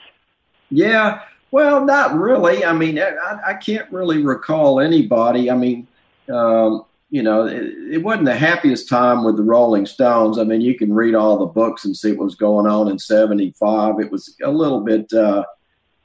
Yeah, 0.70 1.20
well, 1.50 1.84
not 1.84 2.14
really. 2.14 2.64
I 2.64 2.72
mean, 2.72 2.98
I, 2.98 3.38
I 3.46 3.54
can't 3.54 3.90
really 3.92 4.22
recall 4.22 4.80
anybody. 4.80 5.50
I 5.50 5.56
mean, 5.56 5.86
um, 6.32 6.84
you 7.10 7.22
know, 7.22 7.46
it, 7.46 7.62
it, 7.92 8.02
wasn't 8.02 8.24
the 8.24 8.34
happiest 8.34 8.88
time 8.88 9.24
with 9.24 9.36
the 9.36 9.42
Rolling 9.42 9.86
Stones. 9.86 10.38
I 10.38 10.44
mean, 10.44 10.60
you 10.60 10.76
can 10.76 10.92
read 10.92 11.14
all 11.14 11.38
the 11.38 11.46
books 11.46 11.84
and 11.84 11.96
see 11.96 12.12
what 12.12 12.24
was 12.24 12.34
going 12.34 12.66
on 12.66 12.88
in 12.90 12.98
'75. 12.98 14.00
It 14.00 14.10
was 14.10 14.34
a 14.42 14.50
little 14.50 14.80
bit, 14.80 15.12
uh, 15.12 15.44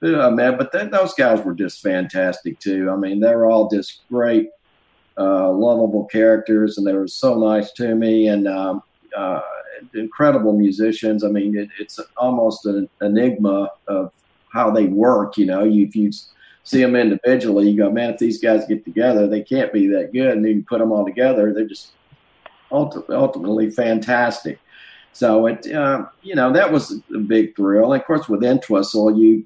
uh, 0.03 0.29
man, 0.29 0.57
but 0.57 0.71
then 0.71 0.91
those 0.91 1.13
guys 1.15 1.41
were 1.43 1.55
just 1.55 1.81
fantastic 1.81 2.59
too. 2.59 2.91
I 2.91 2.97
mean, 2.97 3.19
they 3.19 3.33
were 3.33 3.49
all 3.49 3.67
just 3.67 4.01
great, 4.09 4.49
uh, 5.17 5.49
lovable 5.49 6.05
characters, 6.05 6.77
and 6.77 6.85
they 6.85 6.93
were 6.93 7.07
so 7.07 7.39
nice 7.39 7.71
to 7.73 7.95
me 7.95 8.27
and 8.27 8.47
um, 8.47 8.83
uh, 9.17 9.41
incredible 9.93 10.53
musicians. 10.53 11.23
I 11.23 11.29
mean, 11.29 11.57
it, 11.57 11.69
it's 11.79 11.99
almost 12.17 12.65
an 12.65 12.89
enigma 13.01 13.69
of 13.87 14.11
how 14.49 14.71
they 14.71 14.85
work. 14.85 15.37
You 15.37 15.45
know, 15.45 15.63
you, 15.63 15.85
if 15.85 15.95
you 15.95 16.11
see 16.63 16.81
them 16.81 16.95
individually, 16.95 17.69
you 17.69 17.77
go, 17.77 17.89
man, 17.89 18.11
if 18.11 18.19
these 18.19 18.41
guys 18.41 18.67
get 18.67 18.85
together, 18.85 19.27
they 19.27 19.41
can't 19.41 19.73
be 19.73 19.87
that 19.87 20.13
good. 20.13 20.37
And 20.37 20.45
then 20.45 20.57
you 20.57 20.65
put 20.67 20.79
them 20.79 20.91
all 20.91 21.05
together, 21.05 21.53
they're 21.53 21.65
just 21.65 21.91
ultimately 22.71 23.69
fantastic. 23.69 24.59
So 25.13 25.47
it, 25.47 25.71
uh, 25.73 26.05
you 26.21 26.35
know, 26.35 26.53
that 26.53 26.71
was 26.71 27.01
a 27.13 27.17
big 27.17 27.55
thrill. 27.55 27.91
And 27.91 28.01
of 28.01 28.07
course, 28.07 28.29
with 28.29 28.43
Entwistle, 28.43 29.17
you, 29.17 29.45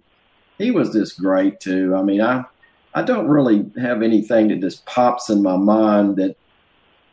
he 0.57 0.71
was 0.71 0.91
just 0.93 1.19
great 1.19 1.59
too. 1.59 1.95
I 1.95 2.03
mean, 2.03 2.21
I, 2.21 2.43
I 2.93 3.01
don't 3.01 3.27
really 3.27 3.69
have 3.77 4.03
anything 4.03 4.49
that 4.49 4.61
just 4.61 4.85
pops 4.85 5.29
in 5.29 5.41
my 5.41 5.57
mind 5.57 6.17
that 6.17 6.37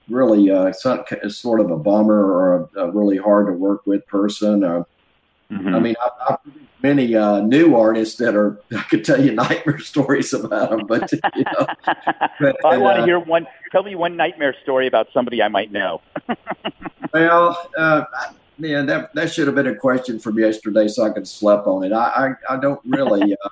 really 0.08 0.50
uh, 0.50 0.72
sort 0.72 1.60
of 1.60 1.70
a 1.70 1.76
bummer 1.76 2.24
or 2.24 2.68
a, 2.76 2.86
a 2.86 2.90
really 2.90 3.16
hard 3.16 3.46
to 3.46 3.52
work 3.52 3.86
with 3.86 4.06
person. 4.06 4.64
Or, 4.64 4.86
mm-hmm. 5.50 5.74
I 5.74 5.78
mean, 5.80 5.94
I, 6.00 6.34
I 6.34 6.36
many 6.82 7.14
uh, 7.14 7.40
new 7.40 7.76
artists 7.76 8.16
that 8.16 8.34
are 8.34 8.60
I 8.76 8.82
could 8.82 9.04
tell 9.04 9.24
you 9.24 9.32
nightmare 9.32 9.78
stories 9.92 10.32
about 10.32 10.70
them, 10.70 10.86
but 10.86 11.10
you 11.12 11.44
know. 11.44 11.66
but, 12.40 12.64
I 12.64 12.76
want 12.76 12.96
to 12.96 13.02
uh, 13.02 13.06
hear 13.06 13.18
one. 13.18 13.46
Tell 13.70 13.82
me 13.82 13.94
one 13.94 14.16
nightmare 14.16 14.54
story 14.62 14.86
about 14.86 15.08
somebody 15.14 15.42
I 15.42 15.48
might 15.48 15.72
know. 15.72 16.02
well, 17.12 17.70
uh, 17.76 18.04
man, 18.58 18.86
that 18.86 19.14
that 19.14 19.32
should 19.32 19.46
have 19.46 19.56
been 19.56 19.68
a 19.68 19.74
question 19.74 20.18
from 20.18 20.38
yesterday, 20.38 20.88
so 20.88 21.04
I 21.04 21.10
could 21.10 21.28
sleep 21.28 21.66
on 21.66 21.84
it. 21.84 21.92
I 21.92 22.34
I, 22.48 22.54
I 22.54 22.60
don't 22.60 22.80
really. 22.84 23.32
Uh, 23.32 23.48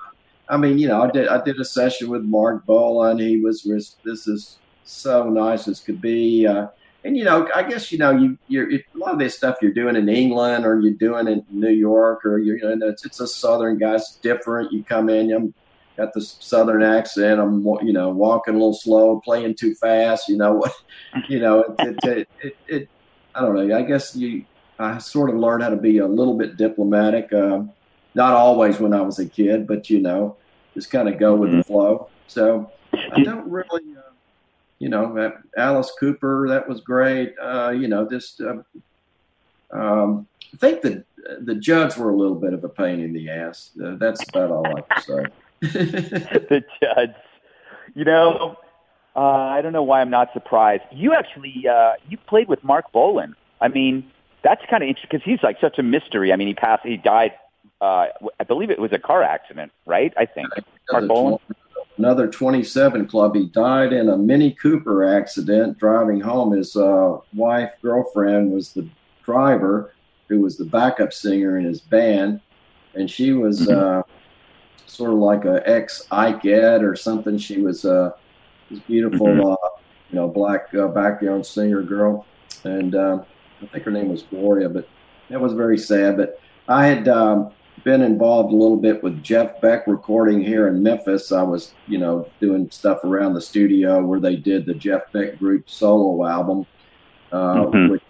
I 0.49 0.57
mean, 0.57 0.77
you 0.77 0.87
know, 0.87 1.01
I 1.01 1.09
did 1.09 1.27
I 1.27 1.41
did 1.43 1.59
a 1.59 1.65
session 1.65 2.09
with 2.09 2.23
Marc 2.23 2.65
Bolan. 2.65 3.19
He 3.19 3.39
was, 3.39 3.63
was 3.63 3.95
this 4.03 4.27
is 4.27 4.57
so 4.91 5.29
nice 5.29 5.67
as 5.67 5.79
could 5.79 6.01
be. 6.01 6.45
Uh, 6.45 6.67
and 7.03 7.17
you 7.17 7.23
know, 7.23 7.49
I 7.55 7.63
guess 7.63 7.91
you 7.91 7.97
know 7.97 8.11
you 8.11 8.37
you're 8.47 8.71
a 8.71 8.83
lot 8.95 9.13
of 9.13 9.19
this 9.19 9.35
stuff 9.35 9.57
you're 9.61 9.73
doing 9.73 9.95
in 9.95 10.07
England 10.07 10.65
or 10.65 10.79
you're 10.79 10.93
doing 10.93 11.27
in 11.27 11.43
New 11.49 11.71
York 11.71 12.25
or 12.25 12.37
you're 12.37 12.57
you 12.57 12.75
know 12.75 12.87
it's, 12.87 13.05
it's 13.05 13.19
a 13.19 13.27
Southern 13.27 13.77
guy. 13.77 13.95
It's 13.95 14.17
different. 14.17 14.71
You 14.71 14.83
come 14.83 15.09
in, 15.09 15.31
I'm 15.33 15.53
got 15.97 16.13
the 16.13 16.21
Southern 16.21 16.83
accent. 16.83 17.39
I'm 17.39 17.65
you 17.83 17.93
know 17.93 18.09
walking 18.09 18.53
a 18.53 18.57
little 18.57 18.73
slow, 18.73 19.19
playing 19.21 19.55
too 19.55 19.73
fast. 19.75 20.29
You 20.29 20.37
know 20.37 20.53
what? 20.53 20.73
You 21.27 21.39
know 21.39 21.75
it, 21.79 21.99
it, 22.05 22.29
it, 22.41 22.57
it, 22.69 22.89
I 23.35 23.41
don't 23.41 23.55
know. 23.55 23.77
I 23.77 23.81
guess 23.81 24.15
you. 24.15 24.45
I 24.79 24.97
sort 24.97 25.29
of 25.29 25.35
learned 25.35 25.61
how 25.61 25.69
to 25.69 25.75
be 25.75 25.97
a 25.97 26.07
little 26.07 26.37
bit 26.37 26.55
diplomatic. 26.55 27.33
Uh, 27.33 27.63
not 28.15 28.33
always 28.33 28.79
when 28.79 28.93
I 28.93 29.01
was 29.01 29.19
a 29.19 29.25
kid, 29.25 29.67
but 29.67 29.89
you 29.89 29.99
know, 29.99 30.37
just 30.73 30.89
kind 30.89 31.09
of 31.09 31.19
go 31.19 31.35
with 31.35 31.49
mm-hmm. 31.49 31.59
the 31.59 31.63
flow. 31.65 32.09
So 32.27 32.71
I 32.93 33.23
don't 33.23 33.49
really, 33.49 33.83
uh, 33.97 34.00
you 34.81 34.89
know, 34.89 35.31
Alice 35.55 35.91
Cooper, 35.99 36.47
that 36.49 36.67
was 36.67 36.81
great. 36.81 37.35
Uh, 37.39 37.69
you 37.69 37.87
know, 37.87 38.09
just 38.09 38.41
uh, 38.41 38.63
um, 39.69 40.27
I 40.51 40.57
think 40.57 40.81
the 40.81 41.05
the 41.41 41.53
Judds 41.53 41.97
were 41.97 42.09
a 42.09 42.15
little 42.15 42.35
bit 42.35 42.53
of 42.53 42.63
a 42.63 42.69
pain 42.69 42.99
in 42.99 43.13
the 43.13 43.29
ass. 43.29 43.69
Uh, 43.81 43.95
that's 43.97 44.27
about 44.29 44.49
all 44.49 44.65
I 44.65 44.81
can 44.81 45.03
say. 45.03 45.25
the 45.61 46.63
Judds, 46.81 47.13
you 47.93 48.05
know, 48.05 48.57
uh, 49.15 49.19
I 49.19 49.61
don't 49.61 49.71
know 49.71 49.83
why 49.83 50.01
I'm 50.01 50.09
not 50.09 50.33
surprised. 50.33 50.81
You 50.91 51.13
actually 51.13 51.67
uh, 51.67 51.93
you 52.09 52.17
played 52.17 52.47
with 52.47 52.63
Marc 52.63 52.91
Bolan. 52.91 53.35
I 53.61 53.67
mean, 53.67 54.11
that's 54.43 54.63
kind 54.67 54.81
of 54.81 54.89
interesting 54.89 55.09
because 55.11 55.23
he's 55.23 55.43
like 55.43 55.61
such 55.61 55.77
a 55.77 55.83
mystery. 55.83 56.33
I 56.33 56.37
mean, 56.37 56.47
he 56.47 56.55
passed, 56.55 56.83
he 56.83 56.97
died. 56.97 57.33
Uh, 57.79 58.07
I 58.39 58.43
believe 58.47 58.71
it 58.71 58.79
was 58.79 58.93
a 58.93 58.99
car 58.99 59.21
accident, 59.21 59.71
right? 59.85 60.11
I 60.17 60.25
think 60.25 60.47
Marc 60.91 61.07
Bolan. 61.07 61.37
Another 62.01 62.27
27 62.27 63.07
club. 63.09 63.35
He 63.35 63.45
died 63.45 63.93
in 63.93 64.09
a 64.09 64.17
Mini 64.17 64.53
Cooper 64.53 65.05
accident 65.05 65.77
driving 65.77 66.19
home. 66.19 66.51
His 66.51 66.75
uh, 66.75 67.19
wife, 67.35 67.73
girlfriend, 67.79 68.51
was 68.51 68.73
the 68.73 68.87
driver, 69.23 69.93
who 70.27 70.39
was 70.39 70.57
the 70.57 70.65
backup 70.65 71.13
singer 71.13 71.59
in 71.59 71.63
his 71.63 71.79
band, 71.79 72.41
and 72.95 73.07
she 73.07 73.33
was 73.33 73.67
mm-hmm. 73.67 73.99
uh, 73.99 74.01
sort 74.87 75.11
of 75.11 75.19
like 75.19 75.45
a 75.45 75.61
ex 75.69 76.07
Ikette 76.11 76.81
or 76.81 76.95
something. 76.95 77.37
She 77.37 77.61
was 77.61 77.85
uh, 77.85 78.13
this 78.71 78.79
beautiful, 78.79 79.27
mm-hmm. 79.27 79.51
uh, 79.51 79.69
you 80.09 80.15
know, 80.15 80.27
black 80.27 80.73
uh, 80.73 80.87
background 80.87 81.45
singer 81.45 81.83
girl, 81.83 82.25
and 82.63 82.95
uh, 82.95 83.23
I 83.61 83.65
think 83.67 83.83
her 83.83 83.91
name 83.91 84.09
was 84.09 84.23
Gloria. 84.23 84.69
But 84.69 84.89
that 85.29 85.39
was 85.39 85.53
very 85.53 85.77
sad. 85.77 86.17
But 86.17 86.39
I 86.67 86.87
had 86.87 87.07
um, 87.07 87.51
been 87.83 88.01
involved 88.01 88.53
a 88.53 88.55
little 88.55 88.77
bit 88.77 89.03
with 89.03 89.23
Jeff 89.23 89.59
Beck 89.61 89.87
recording 89.87 90.41
here 90.41 90.67
in 90.67 90.83
Memphis. 90.83 91.31
I 91.31 91.41
was, 91.41 91.73
you 91.87 91.97
know, 91.97 92.27
doing 92.39 92.69
stuff 92.69 93.03
around 93.03 93.33
the 93.33 93.41
studio 93.41 94.03
where 94.03 94.19
they 94.19 94.35
did 94.35 94.65
the 94.65 94.73
Jeff 94.73 95.11
Beck 95.11 95.39
group 95.39 95.69
solo 95.69 96.25
album 96.27 96.65
uh, 97.31 97.65
mm-hmm. 97.65 97.91
with 97.91 98.01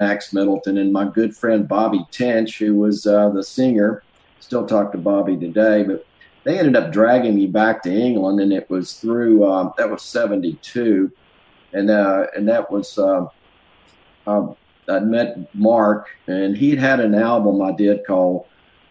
Max 0.00 0.32
Middleton 0.32 0.78
and 0.78 0.92
my 0.92 1.04
good 1.04 1.36
friend 1.36 1.68
Bobby 1.68 2.04
Tench, 2.10 2.58
who 2.58 2.76
was 2.76 3.06
uh, 3.06 3.30
the 3.30 3.42
singer. 3.42 4.02
Still 4.40 4.66
talk 4.66 4.92
to 4.92 4.98
Bobby 4.98 5.36
today, 5.36 5.84
but 5.84 6.06
they 6.44 6.58
ended 6.58 6.76
up 6.76 6.92
dragging 6.92 7.34
me 7.34 7.46
back 7.46 7.82
to 7.82 7.92
England, 7.92 8.40
and 8.40 8.52
it 8.52 8.68
was 8.70 8.94
through 8.94 9.44
um, 9.44 9.74
that 9.76 9.90
was 9.90 10.02
'72, 10.02 11.12
and 11.74 11.90
uh, 11.90 12.26
and 12.34 12.48
that 12.48 12.70
was 12.70 12.98
uh, 12.98 13.26
um, 14.26 14.56
I 14.88 15.00
met 15.00 15.54
Marc, 15.54 16.08
and 16.26 16.56
he'd 16.56 16.78
had 16.78 17.00
an 17.00 17.14
album 17.14 17.60
I 17.60 17.72
did 17.72 18.06
called 18.06 18.46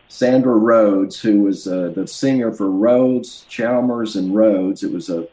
Sandra 0.10 0.56
Rhodes, 0.56 1.19
who 1.19 1.41
was 1.41 1.67
uh, 1.67 1.93
the 1.95 2.06
singer 2.06 2.52
for 2.52 2.69
Rhodes, 2.69 3.45
Chalmers, 3.48 4.15
and 4.15 4.36
Rhodes. 4.36 4.84
It 4.84 4.91
was 4.91 5.10
a 5.10 5.28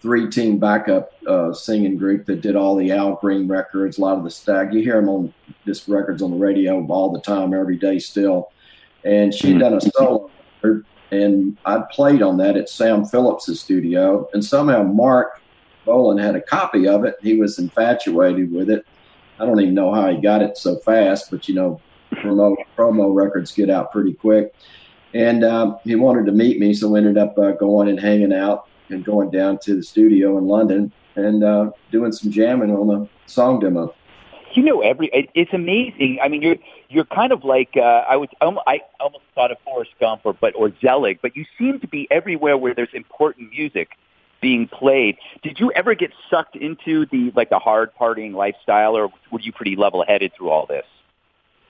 three-team 0.00 0.58
backup 0.58 1.10
uh, 1.26 1.52
singing 1.52 1.96
group 1.96 2.26
that 2.26 2.40
did 2.40 2.54
all 2.54 2.76
the 2.76 2.92
Al 2.92 3.16
Green 3.16 3.48
records, 3.48 3.98
a 3.98 4.00
lot 4.00 4.16
of 4.16 4.24
the 4.24 4.30
stag. 4.30 4.72
You 4.72 4.82
hear 4.82 5.00
them 5.00 5.08
on 5.08 5.34
this 5.64 5.88
records 5.88 6.22
on 6.22 6.30
the 6.30 6.36
radio 6.36 6.86
all 6.86 7.12
the 7.12 7.20
time, 7.20 7.52
every 7.52 7.76
day 7.76 7.98
still. 7.98 8.52
And 9.04 9.34
she'd 9.34 9.58
done 9.58 9.74
a 9.74 9.80
solo 9.80 10.30
record 10.62 10.86
and 11.10 11.56
I 11.64 11.82
played 11.90 12.22
on 12.22 12.36
that 12.38 12.56
at 12.56 12.68
Sam 12.68 13.04
Phillips' 13.04 13.60
studio, 13.60 14.28
and 14.32 14.44
somehow 14.44 14.82
Marc 14.82 15.40
Bolan 15.84 16.18
had 16.18 16.34
a 16.34 16.40
copy 16.40 16.88
of 16.88 17.04
it. 17.04 17.16
He 17.20 17.36
was 17.36 17.58
infatuated 17.58 18.52
with 18.52 18.70
it. 18.70 18.86
I 19.38 19.46
don't 19.46 19.60
even 19.60 19.74
know 19.74 19.92
how 19.92 20.10
he 20.10 20.20
got 20.20 20.42
it 20.42 20.56
so 20.56 20.76
fast, 20.76 21.30
but 21.30 21.48
you 21.48 21.54
know, 21.54 21.80
promo 22.14 22.56
promo 22.76 23.14
records 23.14 23.52
get 23.52 23.70
out 23.70 23.92
pretty 23.92 24.14
quick. 24.14 24.54
And 25.12 25.44
um, 25.44 25.78
he 25.84 25.94
wanted 25.94 26.26
to 26.26 26.32
meet 26.32 26.58
me, 26.58 26.74
so 26.74 26.88
we 26.88 26.98
ended 26.98 27.18
up 27.18 27.38
uh, 27.38 27.52
going 27.52 27.88
and 27.88 28.00
hanging 28.00 28.32
out 28.32 28.66
and 28.88 29.04
going 29.04 29.30
down 29.30 29.58
to 29.60 29.76
the 29.76 29.82
studio 29.82 30.36
in 30.38 30.48
London 30.48 30.92
and 31.14 31.44
uh, 31.44 31.70
doing 31.92 32.12
some 32.12 32.30
jamming 32.30 32.70
on 32.70 32.88
the 32.88 33.08
song 33.26 33.60
demo. 33.60 33.94
You 34.54 34.62
know 34.62 34.82
every 34.82 35.08
it, 35.08 35.30
it's 35.34 35.52
amazing. 35.52 36.18
I 36.22 36.28
mean 36.28 36.42
you're 36.42 36.56
you're 36.88 37.04
kind 37.04 37.32
of 37.32 37.42
like 37.42 37.70
uh 37.76 38.04
i 38.08 38.14
was 38.14 38.28
um, 38.40 38.60
i 38.68 38.80
almost 39.00 39.24
thought 39.34 39.50
of 39.50 39.58
forrest 39.64 39.90
gump 39.98 40.20
or 40.22 40.32
but 40.32 40.54
or 40.54 40.70
zelig 40.80 41.18
but 41.20 41.34
you 41.34 41.44
seem 41.58 41.80
to 41.80 41.88
be 41.88 42.06
everywhere 42.08 42.56
where 42.56 42.72
there's 42.72 42.92
important 42.92 43.50
music 43.50 43.96
being 44.40 44.68
played. 44.68 45.16
Did 45.42 45.58
you 45.58 45.72
ever 45.72 45.94
get 45.94 46.12
sucked 46.30 46.54
into 46.54 47.06
the 47.06 47.32
like 47.34 47.48
the 47.50 47.58
hard 47.58 47.90
partying 47.98 48.34
lifestyle 48.34 48.94
or 48.94 49.08
were 49.30 49.40
you 49.40 49.52
pretty 49.52 49.74
level 49.74 50.04
headed 50.06 50.32
through 50.36 50.50
all 50.50 50.66
this 50.66 50.84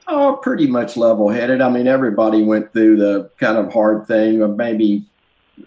oh 0.09 0.39
pretty 0.43 0.67
much 0.67 0.97
level 0.97 1.29
headed 1.29 1.61
i 1.61 1.69
mean 1.69 1.87
everybody 1.87 2.43
went 2.43 2.73
through 2.73 2.97
the 2.97 3.31
kind 3.39 3.57
of 3.57 3.73
hard 3.73 4.07
thing 4.07 4.43
of 4.43 4.57
maybe 4.57 5.05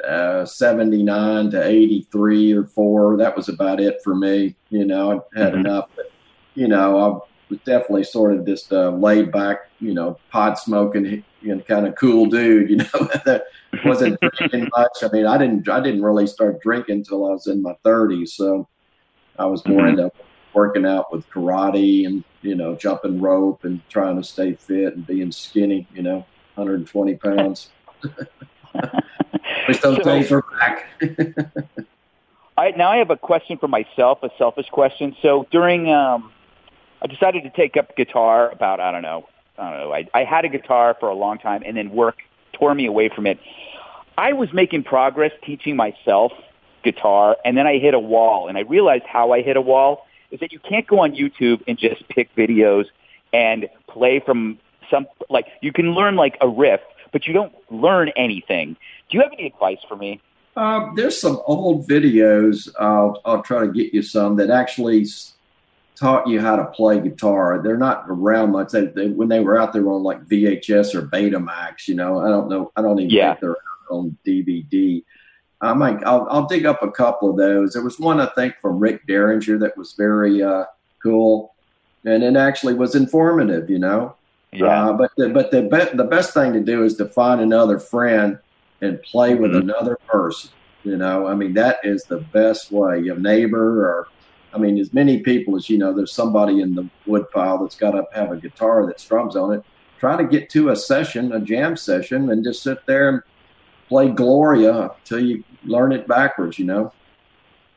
uh, 0.07 0.45
79 0.45 1.51
to 1.51 1.65
83 1.65 2.53
or 2.53 2.65
4 2.65 3.17
that 3.17 3.35
was 3.35 3.49
about 3.49 3.79
it 3.79 3.99
for 4.03 4.15
me 4.15 4.55
you 4.69 4.85
know 4.85 5.25
i 5.35 5.39
had 5.39 5.53
mm-hmm. 5.53 5.65
enough 5.65 5.89
but 5.95 6.11
you 6.57 6.67
know, 6.67 6.97
I 6.97 7.07
was 7.49 7.59
definitely 7.65 8.03
sort 8.03 8.33
of 8.33 8.45
just 8.45 8.71
a 8.71 8.89
laid 8.89 9.31
back, 9.31 9.69
you 9.79 9.93
know, 9.93 10.17
pot 10.31 10.57
smoking, 10.57 11.23
you 11.39 11.55
know, 11.55 11.61
kind 11.61 11.87
of 11.87 11.95
cool 11.95 12.25
dude. 12.25 12.69
You 12.71 12.77
know, 12.77 13.09
that 13.25 13.43
wasn't 13.85 14.19
drinking 14.37 14.67
much. 14.75 15.03
I 15.03 15.09
mean, 15.13 15.27
I 15.27 15.37
didn't, 15.37 15.69
I 15.69 15.79
didn't 15.79 16.01
really 16.01 16.25
start 16.25 16.61
drinking 16.61 16.95
until 16.95 17.27
I 17.27 17.29
was 17.29 17.45
in 17.45 17.61
my 17.61 17.75
30s. 17.85 18.29
So 18.29 18.67
I 19.37 19.45
was 19.45 19.65
more 19.67 19.81
mm-hmm. 19.81 19.99
into 19.99 20.11
working 20.55 20.87
out 20.87 21.13
with 21.13 21.29
karate 21.29 22.07
and 22.07 22.23
you 22.41 22.55
know, 22.55 22.75
jumping 22.75 23.21
rope 23.21 23.63
and 23.63 23.81
trying 23.89 24.17
to 24.17 24.23
stay 24.23 24.53
fit 24.53 24.95
and 24.95 25.05
being 25.05 25.31
skinny. 25.31 25.87
You 25.93 26.03
know, 26.03 26.25
120 26.55 27.15
pounds. 27.15 27.69
Wish 29.67 29.79
those 29.79 29.97
so, 29.97 30.03
days 30.03 30.31
were 30.31 30.43
back. 30.59 30.85
I, 32.57 32.71
now 32.71 32.89
I 32.89 32.97
have 32.97 33.11
a 33.11 33.17
question 33.17 33.57
for 33.57 33.67
myself, 33.67 34.23
a 34.23 34.29
selfish 34.37 34.67
question. 34.69 35.15
So 35.21 35.45
during 35.51 35.91
um, 35.91 36.31
I 37.01 37.07
decided 37.07 37.43
to 37.43 37.49
take 37.51 37.77
up 37.77 37.95
guitar 37.95 38.49
about 38.49 38.79
I 38.79 38.91
don't 38.91 39.03
know 39.03 39.27
I 39.57 39.69
don't 39.69 39.79
know 39.79 39.93
I, 39.93 40.07
I 40.13 40.23
had 40.23 40.45
a 40.45 40.49
guitar 40.49 40.95
for 40.99 41.09
a 41.09 41.15
long 41.15 41.37
time 41.37 41.61
and 41.65 41.77
then 41.77 41.91
work 41.91 42.17
tore 42.53 42.73
me 42.73 42.87
away 42.87 43.09
from 43.09 43.27
it. 43.27 43.39
I 44.17 44.33
was 44.33 44.51
making 44.53 44.83
progress 44.83 45.31
teaching 45.43 45.75
myself 45.75 46.31
guitar 46.83 47.37
and 47.45 47.55
then 47.55 47.67
I 47.67 47.77
hit 47.77 47.93
a 47.93 47.99
wall 47.99 48.47
and 48.47 48.57
I 48.57 48.61
realized 48.61 49.05
how 49.05 49.31
I 49.31 49.43
hit 49.43 49.57
a 49.57 49.61
wall 49.61 50.06
is 50.31 50.39
that 50.39 50.51
you 50.51 50.59
can't 50.59 50.87
go 50.87 50.99
on 50.99 51.13
YouTube 51.13 51.61
and 51.67 51.77
just 51.77 52.07
pick 52.09 52.33
videos 52.35 52.85
and 53.33 53.67
play 53.87 54.19
from 54.19 54.59
some 54.89 55.05
like 55.29 55.47
you 55.61 55.73
can 55.73 55.93
learn 55.93 56.15
like 56.15 56.37
a 56.41 56.47
riff 56.47 56.79
but 57.11 57.27
you 57.27 57.33
don't 57.33 57.53
learn 57.71 58.09
anything. 58.15 58.75
Do 59.09 59.17
you 59.17 59.21
have 59.21 59.31
any 59.33 59.47
advice 59.47 59.79
for 59.87 59.95
me? 59.95 60.21
Uh, 60.55 60.87
there's 60.95 61.19
some 61.19 61.39
old 61.45 61.87
videos. 61.87 62.69
I'll, 62.79 63.21
I'll 63.25 63.43
try 63.43 63.61
to 63.65 63.71
get 63.71 63.93
you 63.93 64.01
some 64.01 64.35
that 64.37 64.49
actually 64.49 65.05
taught 65.95 66.27
you 66.27 66.39
how 66.41 66.55
to 66.55 66.65
play 66.65 66.99
guitar. 66.99 67.61
They're 67.63 67.77
not 67.77 68.05
around 68.07 68.51
much. 68.51 68.71
They, 68.71 68.85
they, 68.85 69.09
when 69.09 69.29
they 69.29 69.39
were 69.39 69.59
out, 69.59 69.73
they 69.73 69.79
were 69.79 69.93
on 69.93 70.03
like 70.03 70.25
VHS 70.25 70.95
or 70.95 71.03
Betamax. 71.03 71.87
You 71.87 71.95
know, 71.95 72.19
I 72.19 72.29
don't 72.29 72.49
know. 72.49 72.71
I 72.75 72.81
don't 72.81 72.99
even 72.99 73.09
yeah. 73.11 73.33
think 73.33 73.41
they're 73.41 73.55
on 73.89 74.17
DVD. 74.25 75.03
I 75.61 75.73
might. 75.73 76.03
I'll, 76.03 76.27
I'll 76.29 76.45
dig 76.45 76.65
up 76.65 76.83
a 76.83 76.91
couple 76.91 77.29
of 77.29 77.37
those. 77.37 77.73
There 77.73 77.83
was 77.83 77.99
one 77.99 78.19
I 78.19 78.27
think 78.27 78.55
from 78.61 78.79
Rick 78.79 79.07
Derringer 79.07 79.57
that 79.59 79.77
was 79.77 79.93
very 79.93 80.43
uh, 80.43 80.65
cool, 81.01 81.55
and 82.05 82.23
it 82.23 82.35
actually 82.35 82.75
was 82.75 82.95
informative. 82.95 83.69
You 83.69 83.79
know. 83.79 84.15
Yeah. 84.51 84.89
Uh, 84.89 84.93
but 84.93 85.11
the, 85.17 85.29
but 85.29 85.51
the 85.51 85.63
be- 85.63 85.97
the 85.97 86.05
best 86.05 86.33
thing 86.33 86.53
to 86.53 86.61
do 86.61 86.83
is 86.83 86.95
to 86.97 87.05
find 87.05 87.41
another 87.41 87.79
friend 87.79 88.39
and 88.81 89.01
play 89.01 89.35
with 89.35 89.51
mm-hmm. 89.51 89.69
another 89.69 89.97
person. 90.07 90.51
You 90.83 90.97
know, 90.97 91.27
I 91.27 91.35
mean 91.35 91.53
that 91.55 91.79
is 91.83 92.03
the 92.03 92.19
best 92.19 92.71
way. 92.71 93.07
A 93.07 93.15
neighbor 93.15 93.85
or 93.85 94.07
I 94.53 94.57
mean, 94.57 94.77
as 94.77 94.93
many 94.93 95.19
people 95.19 95.55
as 95.55 95.69
you 95.69 95.77
know, 95.77 95.93
there's 95.93 96.13
somebody 96.13 96.61
in 96.61 96.75
the 96.75 96.87
woodpile 97.05 97.59
that's 97.59 97.75
got 97.75 97.91
to 97.91 98.05
have 98.13 98.31
a 98.31 98.37
guitar 98.37 98.85
that 98.85 98.99
strums 98.99 99.35
on 99.35 99.53
it. 99.53 99.63
Try 99.99 100.15
to 100.15 100.23
get 100.23 100.49
to 100.51 100.69
a 100.69 100.75
session, 100.75 101.33
a 101.33 101.39
jam 101.39 101.75
session, 101.75 102.31
and 102.31 102.43
just 102.43 102.63
sit 102.63 102.85
there 102.85 103.09
and 103.09 103.21
play 103.87 104.09
Gloria 104.09 104.91
until 104.99 105.19
you 105.19 105.43
learn 105.63 105.91
it 105.91 106.07
backwards. 106.07 106.59
You 106.59 106.65
know. 106.65 106.93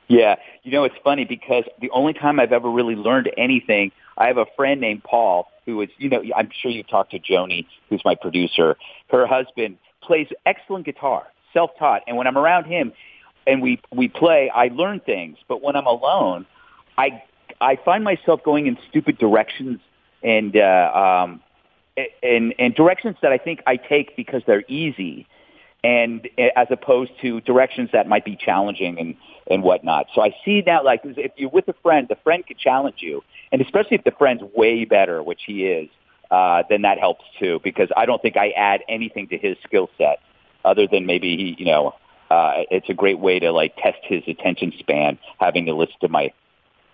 Yeah, 0.08 0.36
you 0.62 0.72
know 0.72 0.84
it's 0.84 0.96
funny 1.04 1.24
because 1.24 1.64
the 1.80 1.90
only 1.90 2.12
time 2.12 2.40
I've 2.40 2.52
ever 2.52 2.68
really 2.68 2.96
learned 2.96 3.30
anything, 3.36 3.92
I 4.18 4.26
have 4.26 4.38
a 4.38 4.46
friend 4.56 4.80
named 4.80 5.04
Paul 5.04 5.48
who 5.66 5.80
is, 5.82 5.88
you 5.98 6.08
know, 6.08 6.22
I'm 6.36 6.50
sure 6.60 6.70
you've 6.70 6.88
talked 6.88 7.12
to 7.12 7.18
Joni, 7.18 7.66
who's 7.88 8.02
my 8.04 8.14
producer. 8.14 8.76
Her 9.08 9.26
husband 9.26 9.78
plays 10.02 10.26
excellent 10.46 10.84
guitar, 10.84 11.28
self-taught, 11.52 12.02
and 12.06 12.16
when 12.16 12.26
I'm 12.26 12.36
around 12.36 12.64
him 12.64 12.92
and 13.46 13.62
we 13.62 13.80
we 13.92 14.08
play, 14.08 14.50
I 14.50 14.68
learn 14.68 15.00
things. 15.00 15.38
But 15.48 15.62
when 15.62 15.76
I'm 15.76 15.86
alone, 15.86 16.46
I 16.98 17.22
I 17.60 17.76
find 17.76 18.04
myself 18.04 18.42
going 18.42 18.66
in 18.66 18.78
stupid 18.88 19.18
directions 19.18 19.80
and 20.22 20.56
uh, 20.56 21.26
um, 21.26 21.40
and 22.22 22.54
and 22.58 22.74
directions 22.74 23.16
that 23.22 23.32
I 23.32 23.38
think 23.38 23.62
I 23.66 23.76
take 23.76 24.16
because 24.16 24.42
they're 24.46 24.64
easy, 24.68 25.26
and 25.82 26.28
as 26.56 26.68
opposed 26.70 27.12
to 27.22 27.40
directions 27.42 27.90
that 27.92 28.06
might 28.06 28.24
be 28.24 28.36
challenging 28.36 28.98
and 28.98 29.14
and 29.50 29.62
whatnot. 29.62 30.06
So 30.14 30.22
I 30.22 30.34
see 30.44 30.62
that 30.66 30.84
like 30.84 31.00
if 31.04 31.32
you're 31.36 31.50
with 31.50 31.66
a 31.68 31.74
friend, 31.82 32.06
the 32.08 32.16
friend 32.22 32.46
could 32.46 32.58
challenge 32.58 32.96
you, 32.98 33.22
and 33.50 33.60
especially 33.60 33.96
if 33.96 34.04
the 34.04 34.12
friend's 34.12 34.42
way 34.54 34.84
better, 34.84 35.22
which 35.22 35.40
he 35.46 35.66
is. 35.66 35.88
uh, 36.30 36.62
then 36.68 36.82
that 36.82 36.98
helps 36.98 37.24
too 37.38 37.60
because 37.64 37.88
I 37.96 38.06
don't 38.06 38.22
think 38.22 38.36
I 38.36 38.50
add 38.50 38.82
anything 38.88 39.28
to 39.28 39.38
his 39.38 39.56
skill 39.64 39.90
set 39.98 40.20
other 40.64 40.86
than 40.86 41.06
maybe 41.06 41.36
he, 41.36 41.56
you 41.58 41.66
know, 41.66 41.94
uh, 42.30 42.62
it's 42.70 42.88
a 42.88 42.94
great 42.94 43.18
way 43.18 43.40
to 43.40 43.50
like 43.50 43.74
test 43.76 43.98
his 44.02 44.22
attention 44.28 44.72
span 44.78 45.18
having 45.38 45.66
to 45.66 45.74
listen 45.74 45.96
to 46.00 46.08
my 46.08 46.32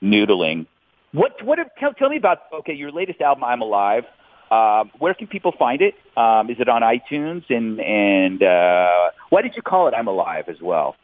noodling. 0.03 0.67
What 1.13 1.43
what 1.45 1.59
tell, 1.79 1.93
tell 1.93 2.09
me 2.09 2.17
about 2.17 2.39
okay 2.61 2.73
your 2.73 2.91
latest 2.91 3.21
album 3.21 3.45
I'm 3.45 3.61
Alive. 3.61 4.05
Um, 4.51 4.91
where 4.99 5.15
can 5.15 5.27
people 5.27 5.53
find 5.53 5.83
it? 5.83 5.95
Um, 6.17 6.51
is 6.51 6.59
it 6.61 6.69
on 6.69 6.83
iTunes? 6.83 7.45
And 7.51 7.81
and 7.81 8.43
uh, 8.43 9.11
why 9.31 9.43
did 9.43 9.57
you 9.57 9.63
call 9.63 9.89
it 9.89 9.95
I'm 9.95 10.09
Alive 10.09 10.49
as 10.49 10.61
well? 10.61 10.97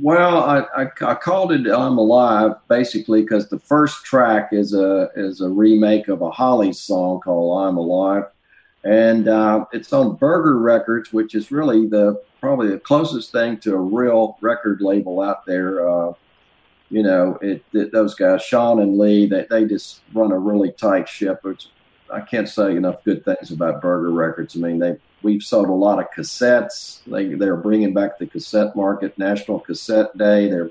Well, 0.00 0.44
I, 0.44 0.82
I, 0.82 0.86
I 1.00 1.14
called 1.14 1.52
it 1.52 1.66
"I'm 1.66 1.98
Alive" 1.98 2.52
basically 2.68 3.22
because 3.22 3.48
the 3.48 3.58
first 3.58 4.04
track 4.04 4.50
is 4.52 4.74
a 4.74 5.10
is 5.16 5.40
a 5.40 5.48
remake 5.48 6.08
of 6.08 6.20
a 6.20 6.30
Holly 6.30 6.72
song 6.72 7.20
called 7.20 7.66
"I'm 7.66 7.76
Alive," 7.76 8.24
and 8.84 9.26
uh, 9.26 9.64
it's 9.72 9.92
on 9.92 10.16
Burger 10.16 10.58
Records, 10.58 11.12
which 11.12 11.34
is 11.34 11.50
really 11.50 11.86
the 11.88 12.22
probably 12.40 12.68
the 12.68 12.78
closest 12.78 13.32
thing 13.32 13.56
to 13.58 13.74
a 13.74 13.80
real 13.80 14.36
record 14.42 14.80
label 14.80 15.22
out 15.22 15.46
there. 15.46 15.88
Uh, 15.88 16.12
you 16.90 17.02
know, 17.02 17.36
it, 17.42 17.64
it, 17.72 17.90
those 17.90 18.14
guys, 18.14 18.42
Sean 18.42 18.80
and 18.80 18.98
Lee, 18.98 19.26
they 19.26 19.46
they 19.48 19.64
just 19.64 20.02
run 20.14 20.30
a 20.30 20.38
really 20.38 20.72
tight 20.72 21.08
ship. 21.08 21.40
It's, 21.44 21.68
I 22.12 22.20
can't 22.20 22.48
say 22.48 22.76
enough 22.76 23.02
good 23.04 23.24
things 23.24 23.50
about 23.50 23.82
Burger 23.82 24.10
Records. 24.10 24.56
I 24.56 24.60
mean, 24.60 24.78
they 24.78 24.96
we've 25.22 25.42
sold 25.42 25.68
a 25.68 25.72
lot 25.72 25.98
of 25.98 26.06
cassettes. 26.16 27.00
They 27.06 27.34
they're 27.34 27.56
bringing 27.56 27.94
back 27.94 28.18
the 28.18 28.26
cassette 28.26 28.76
market, 28.76 29.18
National 29.18 29.60
Cassette 29.60 30.16
Day. 30.16 30.48
They're 30.48 30.70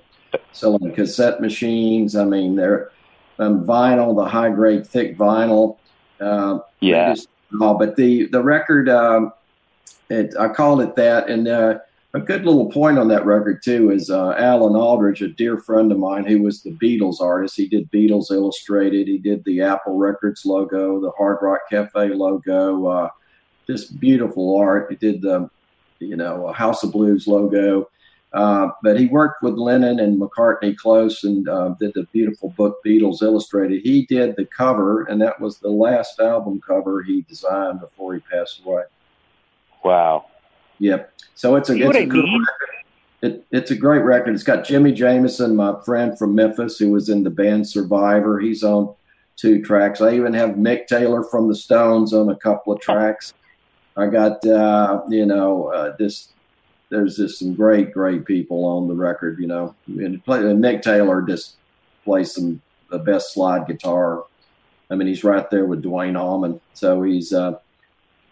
selling 0.51 0.93
cassette 0.93 1.41
machines. 1.41 2.15
I 2.15 2.25
mean, 2.25 2.55
they're 2.55 2.91
um, 3.39 3.65
vinyl, 3.65 4.15
the 4.15 4.25
high 4.25 4.49
grade 4.49 4.87
thick 4.87 5.17
vinyl. 5.17 5.77
Uh, 6.19 6.59
yeah. 6.79 7.13
Just, 7.13 7.29
oh, 7.59 7.77
but 7.77 7.95
the 7.95 8.27
the 8.27 8.41
record, 8.41 8.89
um, 8.89 9.33
it, 10.09 10.33
I 10.39 10.47
called 10.49 10.81
it 10.81 10.95
that, 10.95 11.29
and 11.29 11.47
uh, 11.47 11.79
a 12.15 12.19
good 12.21 12.45
little 12.45 12.71
point 12.71 12.97
on 12.97 13.09
that 13.09 13.25
record 13.25 13.61
too 13.61 13.91
is 13.91 14.09
uh, 14.09 14.31
Alan 14.37 14.75
Aldridge, 14.75 15.21
a 15.21 15.27
dear 15.27 15.57
friend 15.57 15.91
of 15.91 15.99
mine 15.99 16.25
who 16.25 16.41
was 16.41 16.61
the 16.61 16.71
Beatles 16.71 17.19
artist. 17.19 17.57
He 17.57 17.67
did 17.67 17.91
Beatles 17.91 18.31
Illustrated. 18.31 19.09
He 19.09 19.17
did 19.17 19.43
the 19.43 19.61
Apple 19.61 19.97
Records 19.97 20.45
logo, 20.45 21.01
the 21.01 21.11
Hard 21.17 21.39
Rock 21.41 21.59
Cafe 21.69 22.09
logo. 22.13 22.87
Uh, 22.87 23.09
beautiful 23.99 24.57
art. 24.57 24.87
He 24.89 24.95
did 24.95 25.21
the, 25.21 25.49
you 25.99 26.15
know, 26.15 26.53
House 26.53 26.83
of 26.83 26.93
Blues 26.93 27.27
logo. 27.27 27.89
Uh, 28.31 28.69
but 28.81 28.97
he 28.97 29.07
worked 29.07 29.43
with 29.43 29.55
Lennon 29.55 29.99
and 29.99 30.19
McCartney 30.19 30.75
close 30.77 31.25
and 31.25 31.49
uh, 31.49 31.75
did 31.79 31.93
the 31.95 32.03
beautiful 32.13 32.49
book 32.51 32.77
Beatles 32.85 33.23
Illustrated. 33.23 33.81
He 33.81 34.05
did 34.05 34.37
the 34.37 34.45
cover, 34.45 35.03
and 35.03 35.21
that 35.21 35.39
was 35.41 35.57
the 35.57 35.69
last 35.69 36.19
album 36.21 36.61
cover 36.65 37.03
he 37.03 37.21
designed 37.23 37.81
before 37.81 38.13
he 38.13 38.21
passed 38.21 38.61
away. 38.63 38.83
Wow. 39.83 40.25
Yep. 40.79 41.11
So 41.35 41.55
it's 41.55 41.69
a, 41.69 41.75
it's 41.75 41.97
a 41.97 42.05
good 42.05 42.23
record. 42.23 42.75
It, 43.21 43.45
it's 43.51 43.71
a 43.71 43.75
great 43.75 44.03
record. 44.03 44.33
It's 44.33 44.43
got 44.43 44.65
Jimi 44.65 44.93
Jamison, 44.93 45.55
my 45.55 45.75
friend 45.83 46.17
from 46.17 46.35
Memphis, 46.35 46.77
who 46.77 46.91
was 46.91 47.09
in 47.09 47.23
the 47.23 47.29
band 47.29 47.67
Survivor. 47.67 48.39
He's 48.39 48.63
on 48.63 48.93
two 49.35 49.61
tracks. 49.63 50.01
I 50.01 50.13
even 50.13 50.33
have 50.33 50.51
Mick 50.51 50.87
Taylor 50.87 51.23
from 51.23 51.47
the 51.47 51.55
Stones 51.55 52.13
on 52.13 52.29
a 52.29 52.35
couple 52.35 52.73
of 52.73 52.81
tracks. 52.81 53.33
I 53.97 54.07
got 54.07 54.45
uh, 54.45 55.01
you 55.09 55.25
know 55.25 55.67
uh, 55.67 55.95
this. 55.97 56.29
There's 56.89 57.17
just 57.17 57.39
some 57.39 57.55
great, 57.55 57.93
great 57.93 58.25
people 58.25 58.63
on 58.63 58.87
the 58.87 58.93
record. 58.93 59.39
You 59.39 59.47
know, 59.47 59.75
and, 59.87 60.23
play, 60.23 60.39
and 60.39 60.63
Mick 60.63 60.81
Taylor 60.81 61.21
just 61.21 61.55
plays 62.03 62.33
some 62.33 62.61
the 62.89 62.99
best 62.99 63.33
slide 63.33 63.67
guitar. 63.67 64.25
I 64.89 64.95
mean, 64.95 65.07
he's 65.07 65.23
right 65.23 65.49
there 65.49 65.65
with 65.65 65.81
Duane 65.81 66.15
Allman. 66.15 66.61
So 66.73 67.01
he's 67.01 67.33
uh, 67.33 67.53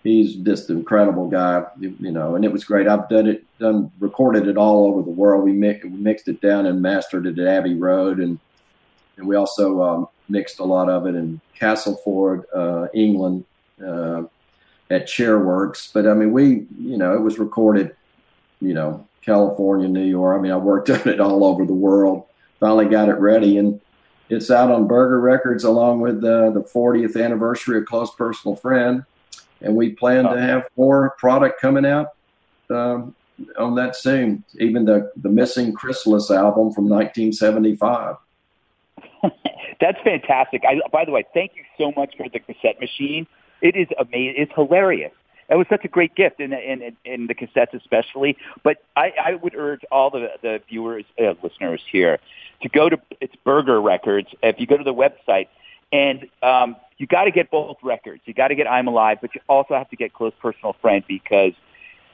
he's 0.04 0.36
just 0.36 0.70
an 0.70 0.78
incredible 0.78 1.28
guy. 1.30 1.66
You 1.80 2.12
know, 2.12 2.36
and 2.36 2.46
it 2.46 2.52
was 2.52 2.64
great. 2.64 2.88
I've 2.88 3.10
done 3.10 3.28
it, 3.28 3.44
done 3.60 3.92
recorded 4.00 4.48
it 4.48 4.58
all 4.58 4.86
over 4.88 5.02
the 5.02 5.10
world. 5.10 5.44
We, 5.44 5.54
mi- 5.54 5.80
mixed 5.84 6.28
it 6.28 6.42
down 6.42 6.66
and 6.66 6.82
mastered 6.82 7.26
it 7.26 7.40
at 7.40 7.48
Abbey 7.48 7.76
Road, 7.76 8.20
and 8.20 8.40
and 9.18 9.28
we 9.28 9.36
also 9.36 9.82
um, 9.82 10.08
mixed 10.30 10.60
a 10.60 10.64
lot 10.64 10.90
of 10.90 11.06
it 11.06 11.16
in 11.16 11.40
Castleford, 11.56 12.46
uh, 12.54 12.88
England. 12.94 13.46
Uh, 13.84 14.24
at 14.94 15.08
Chairworks. 15.08 15.92
But 15.92 16.08
I 16.08 16.14
mean, 16.14 16.32
we, 16.32 16.68
you 16.78 16.98
know, 16.98 17.14
it 17.14 17.22
was 17.22 17.40
recorded, 17.40 17.96
you 18.62 18.74
know, 18.74 19.06
California, 19.22 19.88
New 19.88 20.04
York. 20.04 20.38
I 20.38 20.42
mean, 20.42 20.52
I 20.52 20.58
worked 20.58 20.90
on 20.90 21.08
it 21.08 21.20
all 21.20 21.44
over 21.44 21.66
the 21.66 21.74
world. 21.74 22.26
Finally 22.60 22.86
got 22.86 23.10
it 23.10 23.14
ready, 23.14 23.58
and 23.58 23.82
it's 24.30 24.50
out 24.50 24.72
on 24.72 24.88
Burger 24.88 25.20
Records 25.20 25.64
along 25.64 26.00
with 26.00 26.24
uh, 26.24 26.52
the 26.52 26.64
40th 26.64 27.22
anniversary 27.22 27.80
of 27.80 27.86
Close 27.86 28.14
Personal 28.16 28.56
Friend. 28.56 29.04
And 29.64 29.76
we 29.76 29.92
plan 29.92 30.26
to 30.26 30.40
have 30.40 30.68
more 30.78 31.16
product 31.18 31.60
coming 31.60 31.86
out 31.86 32.10
um, 32.70 33.16
on 33.58 33.76
that 33.76 33.96
soon. 33.96 34.44
Even 34.60 34.86
the 34.86 35.12
the 35.18 35.30
Missing 35.30 35.74
Chrysalis 35.74 36.30
album 36.30 36.72
from 36.74 36.90
1975. 36.90 38.18
That's 39.80 40.00
fantastic. 40.04 40.64
I, 40.68 40.80
by 40.92 41.06
the 41.06 41.12
way, 41.12 41.26
thank 41.34 41.54
you 41.56 41.64
so 41.78 41.94
much 41.96 42.16
for 42.18 42.28
the 42.30 42.40
cassette 42.40 42.80
machine. 42.80 43.26
It 43.62 43.76
is 43.76 43.88
amazing. 43.98 44.36
It's 44.38 44.52
hilarious. 44.54 45.14
It 45.50 45.56
was 45.56 45.68
such 45.70 45.86
a 45.86 45.88
great 45.88 46.16
gift 46.16 46.40
in 46.40 46.52
the, 46.52 46.72
in, 46.72 46.96
in 47.06 47.28
the 47.28 47.36
cassettes 47.36 47.74
especially. 47.74 48.38
But 48.64 48.84
I, 48.96 49.14
I 49.22 49.36
would 49.36 49.56
urge 49.56 49.82
all 49.92 50.10
the, 50.10 50.32
the 50.42 50.62
viewers, 50.68 51.06
uh, 51.20 51.34
listeners 51.44 51.82
here 51.92 52.20
to 52.62 52.70
go 52.70 52.90
to 52.90 53.00
it's 53.20 53.36
Burger 53.44 53.82
Records. 53.82 54.30
If 54.42 54.60
you 54.60 54.68
go 54.68 54.78
to 54.78 54.84
the 54.84 54.94
website, 54.94 55.48
and 55.92 56.28
um, 56.42 56.76
you 57.04 57.08
got 57.08 57.26
to 57.26 57.32
get 57.32 57.52
both 57.52 57.76
records. 57.84 58.22
You 58.24 58.34
got 58.34 58.48
to 58.48 58.56
get 58.56 58.66
I'm 58.66 58.88
Alive, 58.88 59.18
but 59.20 59.36
you 59.36 59.42
also 59.50 59.74
have 59.74 59.90
to 59.90 59.98
get 59.98 60.14
Close 60.14 60.32
Personal 60.42 60.74
Friend 60.82 61.04
because 61.06 61.52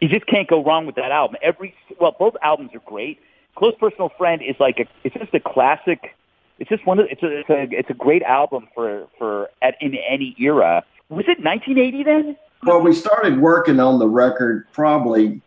you 0.02 0.10
just 0.10 0.26
can't 0.26 0.48
go 0.48 0.64
wrong 0.64 0.88
with 0.88 0.96
that 0.96 1.12
album. 1.12 1.38
Every 1.44 1.76
well, 2.00 2.16
both 2.18 2.34
albums 2.42 2.72
are 2.74 2.82
great. 2.88 3.20
Close 3.56 3.76
Personal 3.80 4.10
Friend 4.18 4.42
is 4.42 4.56
like 4.60 4.80
a 4.80 4.86
it's 5.04 5.14
just 5.14 5.32
a 5.36 5.40
classic. 5.40 6.16
It's 6.58 6.72
just 6.72 6.88
one 6.88 6.98
of 6.98 7.06
it's 7.08 7.22
a 7.22 7.28
it's 7.28 7.50
a, 7.52 7.68
it's 7.70 7.90
a 7.92 7.94
great 7.94 8.24
album 8.24 8.68
for 8.74 9.06
for 9.20 9.52
at 9.62 9.76
in 9.80 9.94
any 10.10 10.36
era 10.40 10.84
was 11.10 11.26
it 11.28 11.44
1980 11.44 12.04
then? 12.04 12.38
Well, 12.64 12.82
we 12.82 12.94
started 12.94 13.40
working 13.40 13.80
on 13.80 14.00
the 14.00 14.08
record 14.08 14.68
probably 14.74 15.40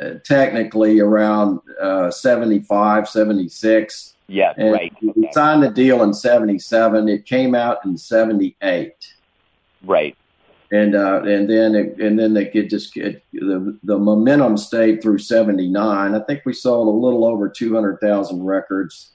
uh, 0.00 0.14
technically 0.24 1.00
around 1.00 1.58
uh, 1.80 2.12
75, 2.12 3.08
76. 3.08 4.13
Yeah, 4.26 4.54
and 4.56 4.72
right. 4.72 4.92
We 5.02 5.28
signed 5.32 5.62
the 5.62 5.70
deal 5.70 6.02
in 6.02 6.14
77. 6.14 7.08
It 7.08 7.26
came 7.26 7.54
out 7.54 7.84
in 7.84 7.96
78. 7.96 8.92
Right. 9.82 10.16
And 10.72 10.94
uh, 10.94 11.22
and 11.22 11.48
then 11.48 11.74
it, 11.74 12.00
and 12.00 12.18
then 12.18 12.32
they 12.32 12.46
could 12.46 12.70
just 12.70 12.94
get 12.94 13.22
the 13.32 13.78
the 13.82 13.98
momentum 13.98 14.56
stayed 14.56 15.02
through 15.02 15.18
79. 15.18 16.14
I 16.14 16.18
think 16.20 16.42
we 16.44 16.54
sold 16.54 16.88
a 16.88 16.90
little 16.90 17.24
over 17.24 17.48
200,000 17.48 18.42
records, 18.42 19.12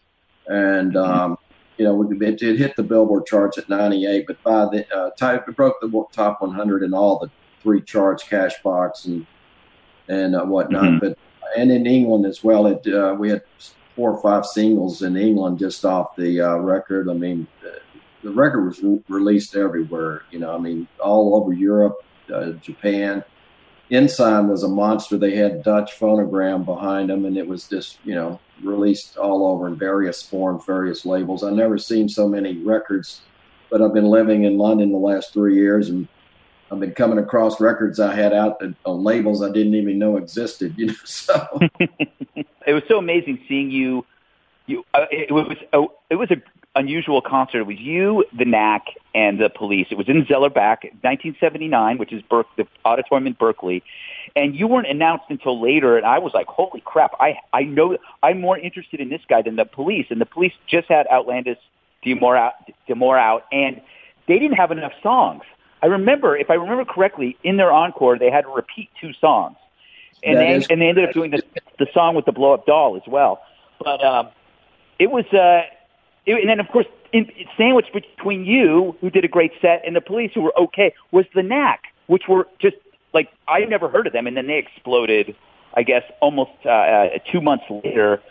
and 0.47 0.93
mm-hmm. 0.93 1.11
um, 1.11 1.37
you 1.77 1.85
know, 1.85 2.01
it, 2.03 2.41
it 2.41 2.57
hit 2.57 2.75
the 2.75 2.83
Billboard 2.83 3.25
charts 3.25 3.57
at 3.57 3.67
98, 3.67 4.27
but 4.27 4.43
by 4.43 4.65
the 4.65 4.85
uh, 4.95 5.09
type, 5.11 5.47
it 5.47 5.55
broke 5.55 5.81
the 5.81 6.05
top 6.11 6.41
100 6.41 6.83
in 6.83 6.93
all 6.93 7.19
the 7.19 7.31
three 7.61 7.81
charts, 7.81 8.23
Cashbox 8.23 9.05
and 9.05 9.25
and 10.07 10.35
uh, 10.35 10.43
whatnot. 10.43 10.83
Mm-hmm. 10.83 10.99
But 10.99 11.17
and 11.57 11.71
in 11.71 11.85
England 11.87 12.25
as 12.25 12.43
well, 12.43 12.67
it 12.67 12.85
uh, 12.87 13.15
we 13.17 13.29
had 13.29 13.41
four 13.99 14.11
or 14.11 14.21
five 14.21 14.45
singles 14.45 15.01
in 15.01 15.17
England 15.17 15.59
just 15.59 15.83
off 15.83 16.15
the 16.15 16.39
uh, 16.39 16.55
record. 16.55 17.09
I 17.09 17.13
mean, 17.13 17.45
the 18.23 18.31
record 18.31 18.65
was 18.65 18.81
re- 18.81 19.03
released 19.09 19.57
everywhere. 19.57 20.23
You 20.31 20.39
know, 20.39 20.55
I 20.55 20.57
mean, 20.57 20.87
all 21.03 21.35
over 21.35 21.51
Europe, 21.51 21.97
uh, 22.33 22.51
Japan. 22.61 23.25
Ensign 23.91 24.47
was 24.47 24.63
a 24.63 24.69
monster. 24.69 25.17
They 25.17 25.35
had 25.35 25.63
Dutch 25.63 25.99
phonogram 25.99 26.63
behind 26.63 27.09
them, 27.09 27.25
and 27.25 27.37
it 27.37 27.45
was 27.45 27.67
just 27.67 27.97
you 28.05 28.15
know 28.15 28.39
released 28.63 29.17
all 29.17 29.45
over 29.45 29.67
in 29.67 29.75
various 29.75 30.21
forms, 30.21 30.63
various 30.63 31.05
labels. 31.05 31.43
I've 31.43 31.53
never 31.53 31.77
seen 31.77 32.07
so 32.07 32.25
many 32.25 32.57
records, 32.59 33.23
but 33.69 33.81
I've 33.81 33.93
been 33.93 34.05
living 34.05 34.45
in 34.45 34.57
London 34.57 34.93
the 34.93 34.97
last 34.97 35.33
three 35.33 35.55
years, 35.55 35.89
and 35.89 36.07
I've 36.71 36.79
been 36.79 36.93
coming 36.93 37.17
across 37.17 37.59
records 37.59 37.99
I 37.99 38.13
had 38.13 38.33
out 38.33 38.61
on 38.85 39.03
labels 39.03 39.41
I 39.41 39.51
didn't 39.51 39.75
even 39.75 39.97
know 39.97 40.17
existed. 40.17 40.75
You 40.77 40.87
know, 40.87 40.93
so 41.03 41.59
it 41.79 42.73
was 42.73 42.83
so 42.87 42.97
amazing 42.97 43.39
seeing 43.47 43.71
you. 43.71 44.05
You, 44.67 44.85
uh, 44.93 45.05
it 45.09 45.31
was 45.31 45.57
uh, 45.73 45.85
it 46.11 46.15
was 46.15 46.29
a 46.29 46.41
unusual 46.75 47.21
concert. 47.21 47.61
It 47.61 47.67
was 47.67 47.79
you, 47.79 48.23
the 48.37 48.45
Knack, 48.45 48.85
and 49.15 49.39
the 49.39 49.49
Police. 49.49 49.87
It 49.89 49.97
was 49.97 50.07
in 50.07 50.25
Zellerbach, 50.25 50.83
1979, 51.01 51.97
which 51.97 52.13
is 52.13 52.21
Ber- 52.29 52.45
the 52.55 52.67
auditorium 52.85 53.25
in 53.25 53.33
Berkeley. 53.33 53.83
And 54.35 54.55
you 54.55 54.67
weren't 54.67 54.87
announced 54.87 55.25
until 55.29 55.59
later, 55.59 55.97
and 55.97 56.05
I 56.05 56.19
was 56.19 56.33
like, 56.35 56.45
"Holy 56.45 56.81
crap! 56.81 57.13
I 57.19 57.39
I 57.51 57.63
know 57.63 57.97
I'm 58.21 58.39
more 58.39 58.57
interested 58.59 58.99
in 58.99 59.09
this 59.09 59.21
guy 59.27 59.41
than 59.41 59.55
the 59.55 59.65
Police." 59.65 60.07
And 60.11 60.21
the 60.21 60.27
Police 60.27 60.53
just 60.67 60.87
had 60.87 61.07
Outlandos 61.07 61.57
D'Amour 62.03 62.37
out, 62.37 62.53
D'Amour 62.87 63.17
out, 63.17 63.45
and 63.51 63.81
they 64.27 64.37
didn't 64.37 64.57
have 64.57 64.71
enough 64.71 64.93
songs. 65.01 65.41
I 65.81 65.87
remember, 65.87 66.35
if 66.35 66.49
I 66.49 66.55
remember 66.55 66.85
correctly, 66.85 67.37
in 67.43 67.57
their 67.57 67.71
encore, 67.71 68.17
they 68.17 68.29
had 68.29 68.41
to 68.41 68.49
repeat 68.49 68.89
two 68.99 69.13
songs, 69.13 69.55
and 70.23 70.39
they 70.39 70.55
is- 70.55 70.67
and 70.69 70.81
they 70.81 70.89
ended 70.89 71.05
up 71.09 71.13
doing 71.13 71.31
the 71.31 71.43
the 71.77 71.87
song 71.93 72.15
with 72.15 72.25
the 72.25 72.31
blow 72.31 72.53
up 72.53 72.65
doll 72.65 72.95
as 72.97 73.07
well. 73.07 73.41
But 73.83 74.03
um, 74.03 74.29
it 74.97 75.09
was. 75.11 75.25
Uh, 75.33 75.63
it, 76.25 76.33
and 76.35 76.49
then 76.49 76.59
of 76.59 76.67
course 76.67 76.85
in, 77.13 77.31
sandwiched 77.57 77.93
between 77.93 78.45
you, 78.45 78.95
who 79.01 79.09
did 79.09 79.25
a 79.25 79.27
great 79.27 79.51
set, 79.61 79.81
and 79.85 79.95
the 79.95 80.01
police, 80.01 80.31
who 80.33 80.41
were 80.41 80.57
okay, 80.59 80.93
was 81.11 81.25
the 81.33 81.43
Knack, 81.43 81.83
which 82.07 82.23
were 82.27 82.47
just 82.59 82.75
like 83.13 83.29
I 83.47 83.61
never 83.61 83.87
heard 83.89 84.07
of 84.07 84.13
them, 84.13 84.27
and 84.27 84.35
then 84.35 84.47
they 84.47 84.57
exploded. 84.57 85.35
I 85.75 85.83
guess 85.83 86.03
almost 86.19 86.51
uh, 86.65 86.69
uh, 86.69 87.09
two 87.31 87.41
months 87.41 87.65
later 87.69 88.21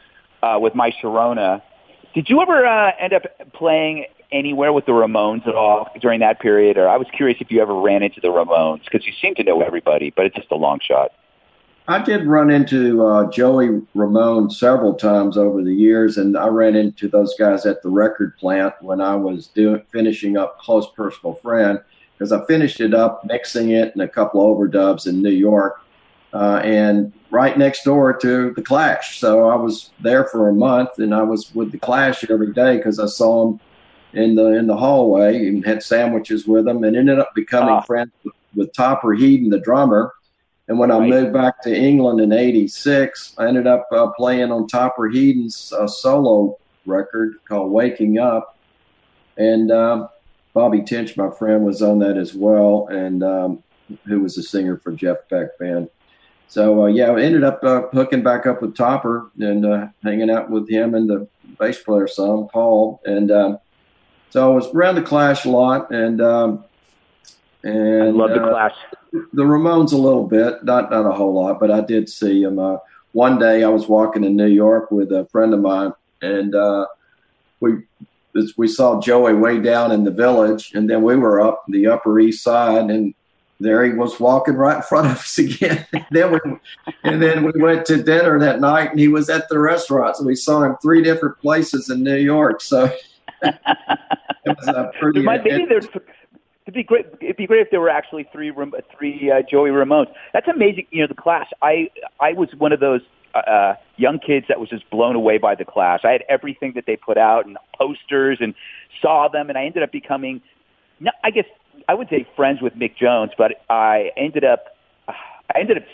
uh, 0.42 0.58
with 0.60 0.74
My 0.74 0.90
Sharona. 0.90 1.62
Did 2.14 2.28
you 2.28 2.42
ever 2.42 2.66
uh, 2.66 2.90
end 2.98 3.12
up 3.12 3.22
playing 3.52 4.06
anywhere 4.30 4.72
with 4.72 4.86
the 4.86 4.92
Ramones 4.92 5.46
at 5.46 5.54
all 5.54 5.90
during 6.00 6.20
that 6.20 6.40
period? 6.40 6.76
Or 6.76 6.88
I 6.88 6.96
was 6.96 7.06
curious 7.12 7.38
if 7.40 7.50
you 7.50 7.60
ever 7.60 7.74
ran 7.74 8.02
into 8.02 8.20
the 8.20 8.28
Ramones 8.28 8.84
because 8.84 9.06
you 9.06 9.12
seem 9.20 9.34
to 9.36 9.44
know 9.44 9.62
everybody, 9.62 10.10
but 10.10 10.26
it's 10.26 10.36
just 10.36 10.50
a 10.50 10.56
long 10.56 10.80
shot. 10.80 11.12
I 11.90 12.02
did 12.02 12.26
run 12.26 12.50
into 12.50 13.02
uh, 13.06 13.30
Joey 13.30 13.80
Ramone 13.94 14.50
several 14.50 14.92
times 14.92 15.38
over 15.38 15.64
the 15.64 15.74
years, 15.74 16.18
and 16.18 16.36
I 16.36 16.48
ran 16.48 16.76
into 16.76 17.08
those 17.08 17.34
guys 17.38 17.64
at 17.64 17.82
the 17.82 17.88
record 17.88 18.36
plant 18.36 18.74
when 18.82 19.00
I 19.00 19.16
was 19.16 19.46
doing 19.46 19.82
finishing 19.90 20.36
up 20.36 20.58
Close 20.58 20.86
Personal 20.94 21.36
Friend 21.36 21.80
because 22.12 22.30
I 22.30 22.44
finished 22.44 22.80
it 22.80 22.92
up, 22.92 23.24
mixing 23.24 23.70
it 23.70 23.94
and 23.94 24.02
a 24.02 24.08
couple 24.08 24.42
overdubs 24.42 25.06
in 25.06 25.22
New 25.22 25.30
York, 25.30 25.80
uh, 26.34 26.60
and 26.62 27.10
right 27.30 27.56
next 27.56 27.84
door 27.84 28.12
to 28.18 28.52
the 28.54 28.62
Clash. 28.62 29.18
So 29.18 29.48
I 29.48 29.54
was 29.54 29.90
there 30.00 30.24
for 30.24 30.50
a 30.50 30.54
month, 30.54 30.98
and 30.98 31.14
I 31.14 31.22
was 31.22 31.54
with 31.54 31.72
the 31.72 31.78
Clash 31.78 32.22
every 32.28 32.52
day 32.52 32.76
because 32.76 32.98
I 32.98 33.06
saw 33.06 33.46
them 33.46 33.60
in 34.12 34.34
the 34.34 34.46
in 34.58 34.66
the 34.66 34.76
hallway 34.76 35.48
and 35.48 35.64
had 35.64 35.82
sandwiches 35.82 36.46
with 36.46 36.64
them, 36.64 36.84
and 36.84 36.96
ended 36.96 37.18
up 37.18 37.34
becoming 37.34 37.74
oh. 37.74 37.80
friends 37.82 38.12
with, 38.24 38.34
with 38.54 38.72
Topper 38.72 39.16
Headon, 39.16 39.50
the 39.50 39.60
drummer. 39.60 40.12
And 40.68 40.78
when 40.78 40.90
I 40.90 41.00
moved 41.00 41.32
back 41.32 41.62
to 41.62 41.74
England 41.74 42.20
in 42.20 42.32
'86, 42.32 43.34
I 43.38 43.46
ended 43.46 43.66
up 43.66 43.86
uh, 43.92 44.08
playing 44.08 44.52
on 44.52 44.66
Topper 44.66 45.08
Headon's 45.08 45.72
uh, 45.72 45.86
solo 45.86 46.58
record 46.86 47.36
called 47.46 47.70
"Waking 47.70 48.18
Up," 48.18 48.56
and 49.36 49.70
um, 49.70 50.08
Bobby 50.52 50.82
Tench, 50.82 51.16
my 51.16 51.30
friend, 51.30 51.64
was 51.64 51.82
on 51.82 51.98
that 52.00 52.16
as 52.16 52.34
well, 52.34 52.88
and 52.90 53.22
um, 53.22 53.62
who 54.06 54.20
was 54.20 54.36
a 54.36 54.42
singer 54.42 54.76
for 54.76 54.92
Jeff 54.92 55.16
Beck 55.30 55.58
band. 55.58 55.88
So 56.48 56.84
uh, 56.84 56.86
yeah, 56.86 57.10
I 57.10 57.20
ended 57.20 57.44
up 57.44 57.62
uh, 57.62 57.82
hooking 57.92 58.22
back 58.22 58.46
up 58.46 58.62
with 58.62 58.74
Topper 58.74 59.30
and 59.38 59.66
uh, 59.66 59.88
hanging 60.02 60.30
out 60.30 60.50
with 60.50 60.68
him 60.68 60.94
and 60.94 61.08
the 61.08 61.28
bass 61.58 61.82
player 61.82 62.08
son 62.08 62.48
Paul, 62.50 63.00
and 63.04 63.30
um, 63.30 63.58
so 64.30 64.50
I 64.50 64.54
was 64.54 64.66
around 64.74 64.96
the 64.96 65.02
Clash 65.02 65.44
a 65.44 65.50
lot, 65.50 65.90
and 65.90 66.20
um, 66.20 66.64
and 67.62 68.02
I 68.02 68.10
love 68.10 68.30
the 68.30 68.42
uh, 68.42 68.50
Clash 68.50 68.74
the 69.12 69.42
Ramones 69.42 69.92
a 69.92 69.96
little 69.96 70.26
bit, 70.26 70.64
not 70.64 70.90
not 70.90 71.06
a 71.06 71.12
whole 71.12 71.34
lot, 71.34 71.60
but 71.60 71.70
I 71.70 71.80
did 71.80 72.08
see 72.08 72.44
them. 72.44 72.58
Uh, 72.58 72.78
one 73.12 73.38
day 73.38 73.64
I 73.64 73.68
was 73.68 73.88
walking 73.88 74.24
in 74.24 74.36
New 74.36 74.46
York 74.46 74.90
with 74.90 75.12
a 75.12 75.26
friend 75.26 75.54
of 75.54 75.60
mine, 75.60 75.92
and 76.22 76.54
uh, 76.54 76.86
we 77.60 77.78
we 78.56 78.68
saw 78.68 79.00
Joey 79.00 79.34
way 79.34 79.60
down 79.60 79.92
in 79.92 80.04
the 80.04 80.10
village, 80.10 80.72
and 80.74 80.88
then 80.88 81.02
we 81.02 81.16
were 81.16 81.40
up 81.40 81.64
the 81.68 81.86
Upper 81.86 82.18
East 82.20 82.42
Side, 82.42 82.90
and 82.90 83.14
there 83.60 83.84
he 83.84 83.92
was 83.92 84.20
walking 84.20 84.54
right 84.54 84.76
in 84.76 84.82
front 84.82 85.06
of 85.06 85.18
us 85.18 85.38
again. 85.38 85.86
and 85.92 86.06
then 86.10 86.32
we 86.32 86.38
and 87.04 87.22
then 87.22 87.44
we 87.44 87.60
went 87.60 87.86
to 87.86 88.02
dinner 88.02 88.38
that 88.38 88.60
night, 88.60 88.90
and 88.90 89.00
he 89.00 89.08
was 89.08 89.30
at 89.30 89.48
the 89.48 89.58
restaurant, 89.58 90.16
so 90.16 90.24
we 90.24 90.34
saw 90.34 90.62
him 90.62 90.76
three 90.82 91.02
different 91.02 91.38
places 91.38 91.90
in 91.90 92.02
New 92.02 92.16
York. 92.16 92.60
So. 92.60 92.92
it 93.42 93.54
was 94.46 94.68
a 94.68 94.90
pretty. 94.98 95.22
Maybe 95.22 95.66
there's 95.68 95.88
It'd 96.68 96.74
be 96.74 96.82
great. 96.82 97.06
It'd 97.22 97.38
be 97.38 97.46
great 97.46 97.62
if 97.62 97.70
there 97.70 97.80
were 97.80 97.88
actually 97.88 98.28
three 98.30 98.52
three 98.94 99.30
uh, 99.30 99.40
Joey 99.50 99.70
Ramones. 99.70 100.08
That's 100.34 100.48
amazing. 100.48 100.86
You 100.90 101.00
know, 101.00 101.06
the 101.06 101.14
Clash. 101.14 101.48
I 101.62 101.88
I 102.20 102.34
was 102.34 102.50
one 102.58 102.72
of 102.72 102.80
those 102.80 103.00
uh, 103.34 103.38
uh, 103.38 103.74
young 103.96 104.18
kids 104.18 104.44
that 104.48 104.60
was 104.60 104.68
just 104.68 104.88
blown 104.90 105.16
away 105.16 105.38
by 105.38 105.54
the 105.54 105.64
Clash. 105.64 106.00
I 106.04 106.10
had 106.10 106.24
everything 106.28 106.72
that 106.74 106.84
they 106.86 106.96
put 106.96 107.16
out 107.16 107.46
and 107.46 107.56
posters 107.74 108.36
and 108.42 108.54
saw 109.00 109.28
them, 109.28 109.48
and 109.48 109.56
I 109.56 109.64
ended 109.64 109.82
up 109.82 109.92
becoming, 109.92 110.42
no, 111.00 111.10
I 111.24 111.30
guess 111.30 111.46
I 111.88 111.94
would 111.94 112.10
say 112.10 112.28
friends 112.36 112.60
with 112.60 112.74
Mick 112.74 112.98
Jones, 112.98 113.30
but 113.38 113.64
I 113.70 114.10
ended 114.18 114.44
up 114.44 114.76
I 115.08 115.60
ended 115.60 115.78
up 115.78 115.84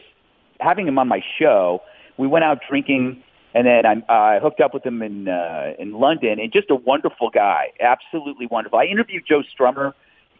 having 0.59 0.89
him 0.89 0.99
on 0.99 1.07
my 1.07 1.23
show. 1.39 1.83
We 2.17 2.27
went 2.27 2.45
out 2.45 2.59
drinking. 2.69 3.23
And 3.55 3.67
then 3.67 3.87
I 3.87 4.37
uh, 4.37 4.40
hooked 4.40 4.61
up 4.61 4.75
with 4.75 4.85
him 4.85 5.01
in 5.01 5.29
uh, 5.29 5.75
in 5.79 5.93
London, 5.93 6.40
and 6.40 6.53
just 6.53 6.71
a 6.71 6.75
wonderful 6.75 7.31
guy, 7.31 7.69
absolutely 7.81 8.47
wonderful. 8.47 8.81
I 8.81 8.87
interviewed 8.87 9.25
Joe 9.29 9.43
Strummer 9.57 9.93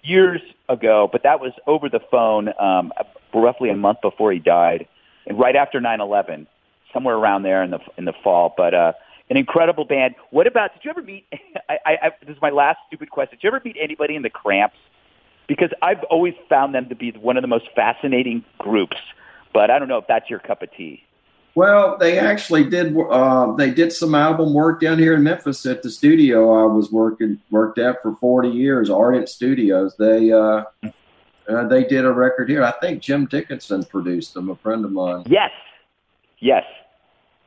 years 0.03 0.40
ago, 0.68 1.09
but 1.11 1.22
that 1.22 1.40
was 1.40 1.53
over 1.66 1.88
the 1.88 2.00
phone 2.11 2.48
um, 2.59 2.92
roughly 3.33 3.70
a 3.70 3.77
month 3.77 4.00
before 4.03 4.33
he 4.33 4.40
died, 4.40 4.88
and 5.27 5.38
right 5.38 5.55
after 5.55 5.81
9/11, 5.81 6.48
somewhere 6.92 7.14
around 7.14 7.44
there 7.44 7.62
in 7.62 7.70
the 7.70 7.79
in 7.96 8.05
the 8.05 8.12
fall. 8.24 8.53
But 8.57 8.74
uh, 8.74 8.92
an 9.31 9.37
incredible 9.37 9.85
band. 9.85 10.14
What 10.31 10.46
about? 10.46 10.74
Did 10.74 10.85
you 10.85 10.90
ever 10.90 11.03
meet? 11.03 11.24
I, 11.68 11.79
I, 11.87 12.11
this 12.27 12.35
is 12.37 12.42
my 12.42 12.50
last 12.50 12.79
stupid 12.88 13.11
question. 13.11 13.38
Did 13.38 13.44
you 13.44 13.48
ever 13.48 13.61
meet 13.64 13.77
anybody 13.81 14.16
in 14.16 14.22
the 14.22 14.31
Cramps? 14.31 14.77
Because 15.46 15.70
I've 15.83 16.03
always 16.11 16.35
found 16.48 16.74
them 16.74 16.88
to 16.88 16.94
be 16.94 17.12
one 17.12 17.37
of 17.37 17.42
the 17.42 17.48
most 17.48 17.66
fascinating 17.77 18.44
groups. 18.59 18.96
But 19.53 19.70
I 19.70 19.79
don't 19.79 19.88
know 19.88 19.98
if 19.98 20.07
that's 20.09 20.29
your 20.29 20.40
cup 20.40 20.62
of 20.62 20.70
tea. 20.77 21.05
Well, 21.55 21.97
they 21.99 22.19
actually 22.19 22.64
did. 22.64 22.97
Uh, 22.97 23.53
they 23.53 23.71
did 23.71 23.93
some 23.93 24.14
album 24.14 24.53
work 24.53 24.81
down 24.81 24.99
here 24.99 25.14
in 25.14 25.23
Memphis 25.23 25.64
at 25.67 25.83
the 25.83 25.90
studio 25.90 26.53
I 26.53 26.67
was 26.67 26.90
working 26.90 27.40
worked 27.51 27.79
at 27.79 28.03
for 28.03 28.17
forty 28.17 28.49
years, 28.49 28.90
Ardent 28.90 29.29
Studios. 29.29 29.95
They 29.97 30.33
uh, 30.33 30.64
uh, 31.49 31.69
they 31.69 31.85
did 31.85 32.05
a 32.05 32.12
record 32.12 32.49
here. 32.49 32.64
I 32.64 32.73
think 32.81 33.01
Jim 33.03 33.27
Dickinson 33.27 33.85
produced 33.85 34.35
them. 34.35 34.51
A 34.51 34.57
friend 34.57 34.85
of 34.85 34.90
mine. 34.90 35.25
Yes, 35.27 35.53
yes, 36.40 36.64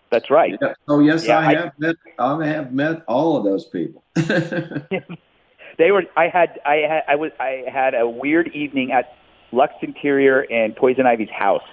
that's 0.09 0.29
right. 0.29 0.57
Yeah. 0.61 0.73
Oh 0.87 0.99
yes, 0.99 1.25
yeah, 1.25 1.39
I, 1.39 1.45
I 1.45 1.55
have 1.55 1.73
met. 1.77 1.95
I 2.17 2.45
have 2.47 2.73
met 2.73 3.03
all 3.09 3.35
of 3.35 3.43
those 3.43 3.65
people. 3.65 4.03
they 4.15 5.91
were. 5.91 6.03
I 6.15 6.29
had. 6.29 6.61
I 6.65 6.75
had. 6.75 7.03
I 7.09 7.15
was. 7.15 7.31
I 7.41 7.65
had 7.69 7.93
a 7.93 8.07
weird 8.07 8.47
evening 8.55 8.93
at 8.93 9.17
Lux 9.51 9.73
Interior 9.81 10.45
and 10.49 10.73
Poison 10.77 11.05
Ivy's 11.05 11.29
house 11.29 11.63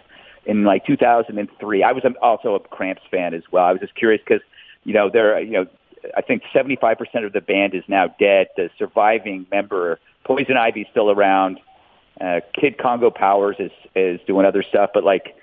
in 0.47 0.65
like 0.65 0.87
2003. 0.87 1.83
I 1.83 1.93
was 1.93 2.05
also 2.21 2.55
a 2.55 2.61
Cramps 2.61 3.03
fan 3.11 3.35
as 3.35 3.43
well. 3.51 3.65
I 3.65 3.73
was 3.73 3.81
just 3.81 3.95
curious 3.95 4.23
because, 4.27 4.43
you 4.85 4.93
know, 4.93 5.11
there, 5.11 5.41
you 5.41 5.53
know, 5.53 5.67
I 6.17 6.21
think 6.21 6.43
75% 6.55 7.25
of 7.25 7.33
the 7.33 7.41
band 7.41 7.75
is 7.75 7.85
now 7.89 8.09
dead. 8.19 8.49
The 8.57 8.71
surviving 8.79 9.47
member, 9.51 9.99
Poison 10.25 10.57
Ivy, 10.57 10.83
is 10.83 10.87
still 10.91 11.11
around. 11.11 11.61
Uh, 12.21 12.41
Kid 12.53 12.79
Congo 12.79 13.11
Powers 13.11 13.57
is 13.59 13.73
is 13.97 14.21
doing 14.27 14.47
other 14.47 14.63
stuff, 14.63 14.91
but 14.95 15.03
like 15.03 15.35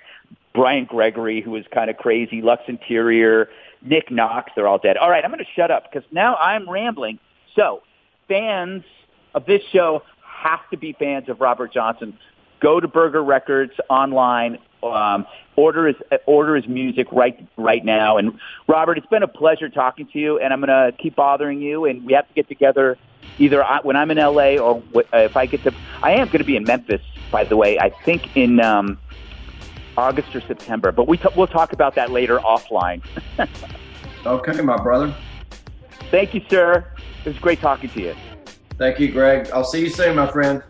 Bryan 0.54 0.86
Gregory, 0.86 1.42
who 1.42 1.52
was 1.52 1.66
kind 1.74 1.90
of 1.90 1.98
crazy, 1.98 2.42
Lux 2.42 2.64
Interior, 2.68 3.50
Nick 3.82 4.12
Knox, 4.12 4.52
they're 4.56 4.68
all 4.68 4.78
dead. 4.78 4.98
All 4.98 5.10
right, 5.10 5.24
I'm 5.24 5.32
going 5.32 5.44
to 5.44 5.52
shut 5.56 5.72
up 5.72 5.92
because 5.92 6.08
now 6.12 6.36
I'm 6.36 6.70
rambling. 6.70 7.20
So, 7.56 7.82
fans 8.28 8.84
of 9.34 9.46
this 9.46 9.62
show 9.72 10.04
have 10.24 10.62
to 10.72 10.78
be 10.78 10.94
fans 10.94 11.30
of 11.30 11.42
Robert 11.42 11.74
Johnson. 11.74 12.18
Go 12.62 12.80
to 12.80 12.88
Burger 12.88 13.24
Records 13.24 13.74
online, 13.90 14.60
um, 14.84 15.26
order 15.56 15.88
is 15.88 15.96
order 16.26 16.56
his 16.56 16.68
music 16.68 17.08
right 17.12 17.48
right 17.58 17.84
now. 17.84 18.18
And 18.18 18.40
Robert, 18.68 18.98
it's 18.98 19.08
been 19.08 19.24
a 19.24 19.28
pleasure 19.28 19.70
talking 19.70 20.08
to 20.08 20.20
you, 20.20 20.40
and 20.40 20.54
I'm 20.54 20.62
going 20.62 20.70
to 20.70 20.96
keep 20.98 21.16
bothering 21.16 21.62
you. 21.62 21.86
And 21.86 22.06
we 22.06 22.14
have 22.14 22.28
to 22.28 22.34
get 22.34 22.48
together 22.48 22.98
either 23.38 23.64
when 23.84 23.96
I'm 23.96 24.12
in 24.12 24.18
LA 24.18 24.58
or 24.58 24.84
if 25.14 25.38
I 25.38 25.46
get 25.46 25.64
to. 25.64 25.74
I 26.02 26.14
am 26.14 26.28
going 26.28 26.40
to 26.40 26.46
be 26.46 26.56
in 26.56 26.64
Memphis, 26.64 27.02
by 27.32 27.44
the 27.44 27.56
way. 27.56 27.80
I 27.80 27.90
think 27.90 28.36
in 28.36 28.60
um, 28.60 28.98
August 29.98 30.36
or 30.36 30.42
September, 30.42 30.92
but 30.92 31.08
we 31.08 31.18
t- 31.18 31.30
we'll 31.36 31.48
talk 31.48 31.74
about 31.74 31.96
that 31.96 32.12
later 32.12 32.40
offline. 32.40 33.04
okay, 34.26 34.62
my 34.62 34.78
brother. 34.78 35.16
Thank 36.12 36.34
you, 36.34 36.42
sir. 36.50 36.86
It 37.26 37.30
was 37.30 37.40
great 37.40 37.62
talking 37.62 37.90
to 37.92 38.02
you. 38.02 38.16
Thank 38.78 39.00
you, 39.00 39.12
Greg. 39.12 39.50
I'll 39.52 39.64
see 39.64 39.82
you 39.82 39.90
soon, 39.90 40.16
my 40.16 40.28
friend. 40.28 40.64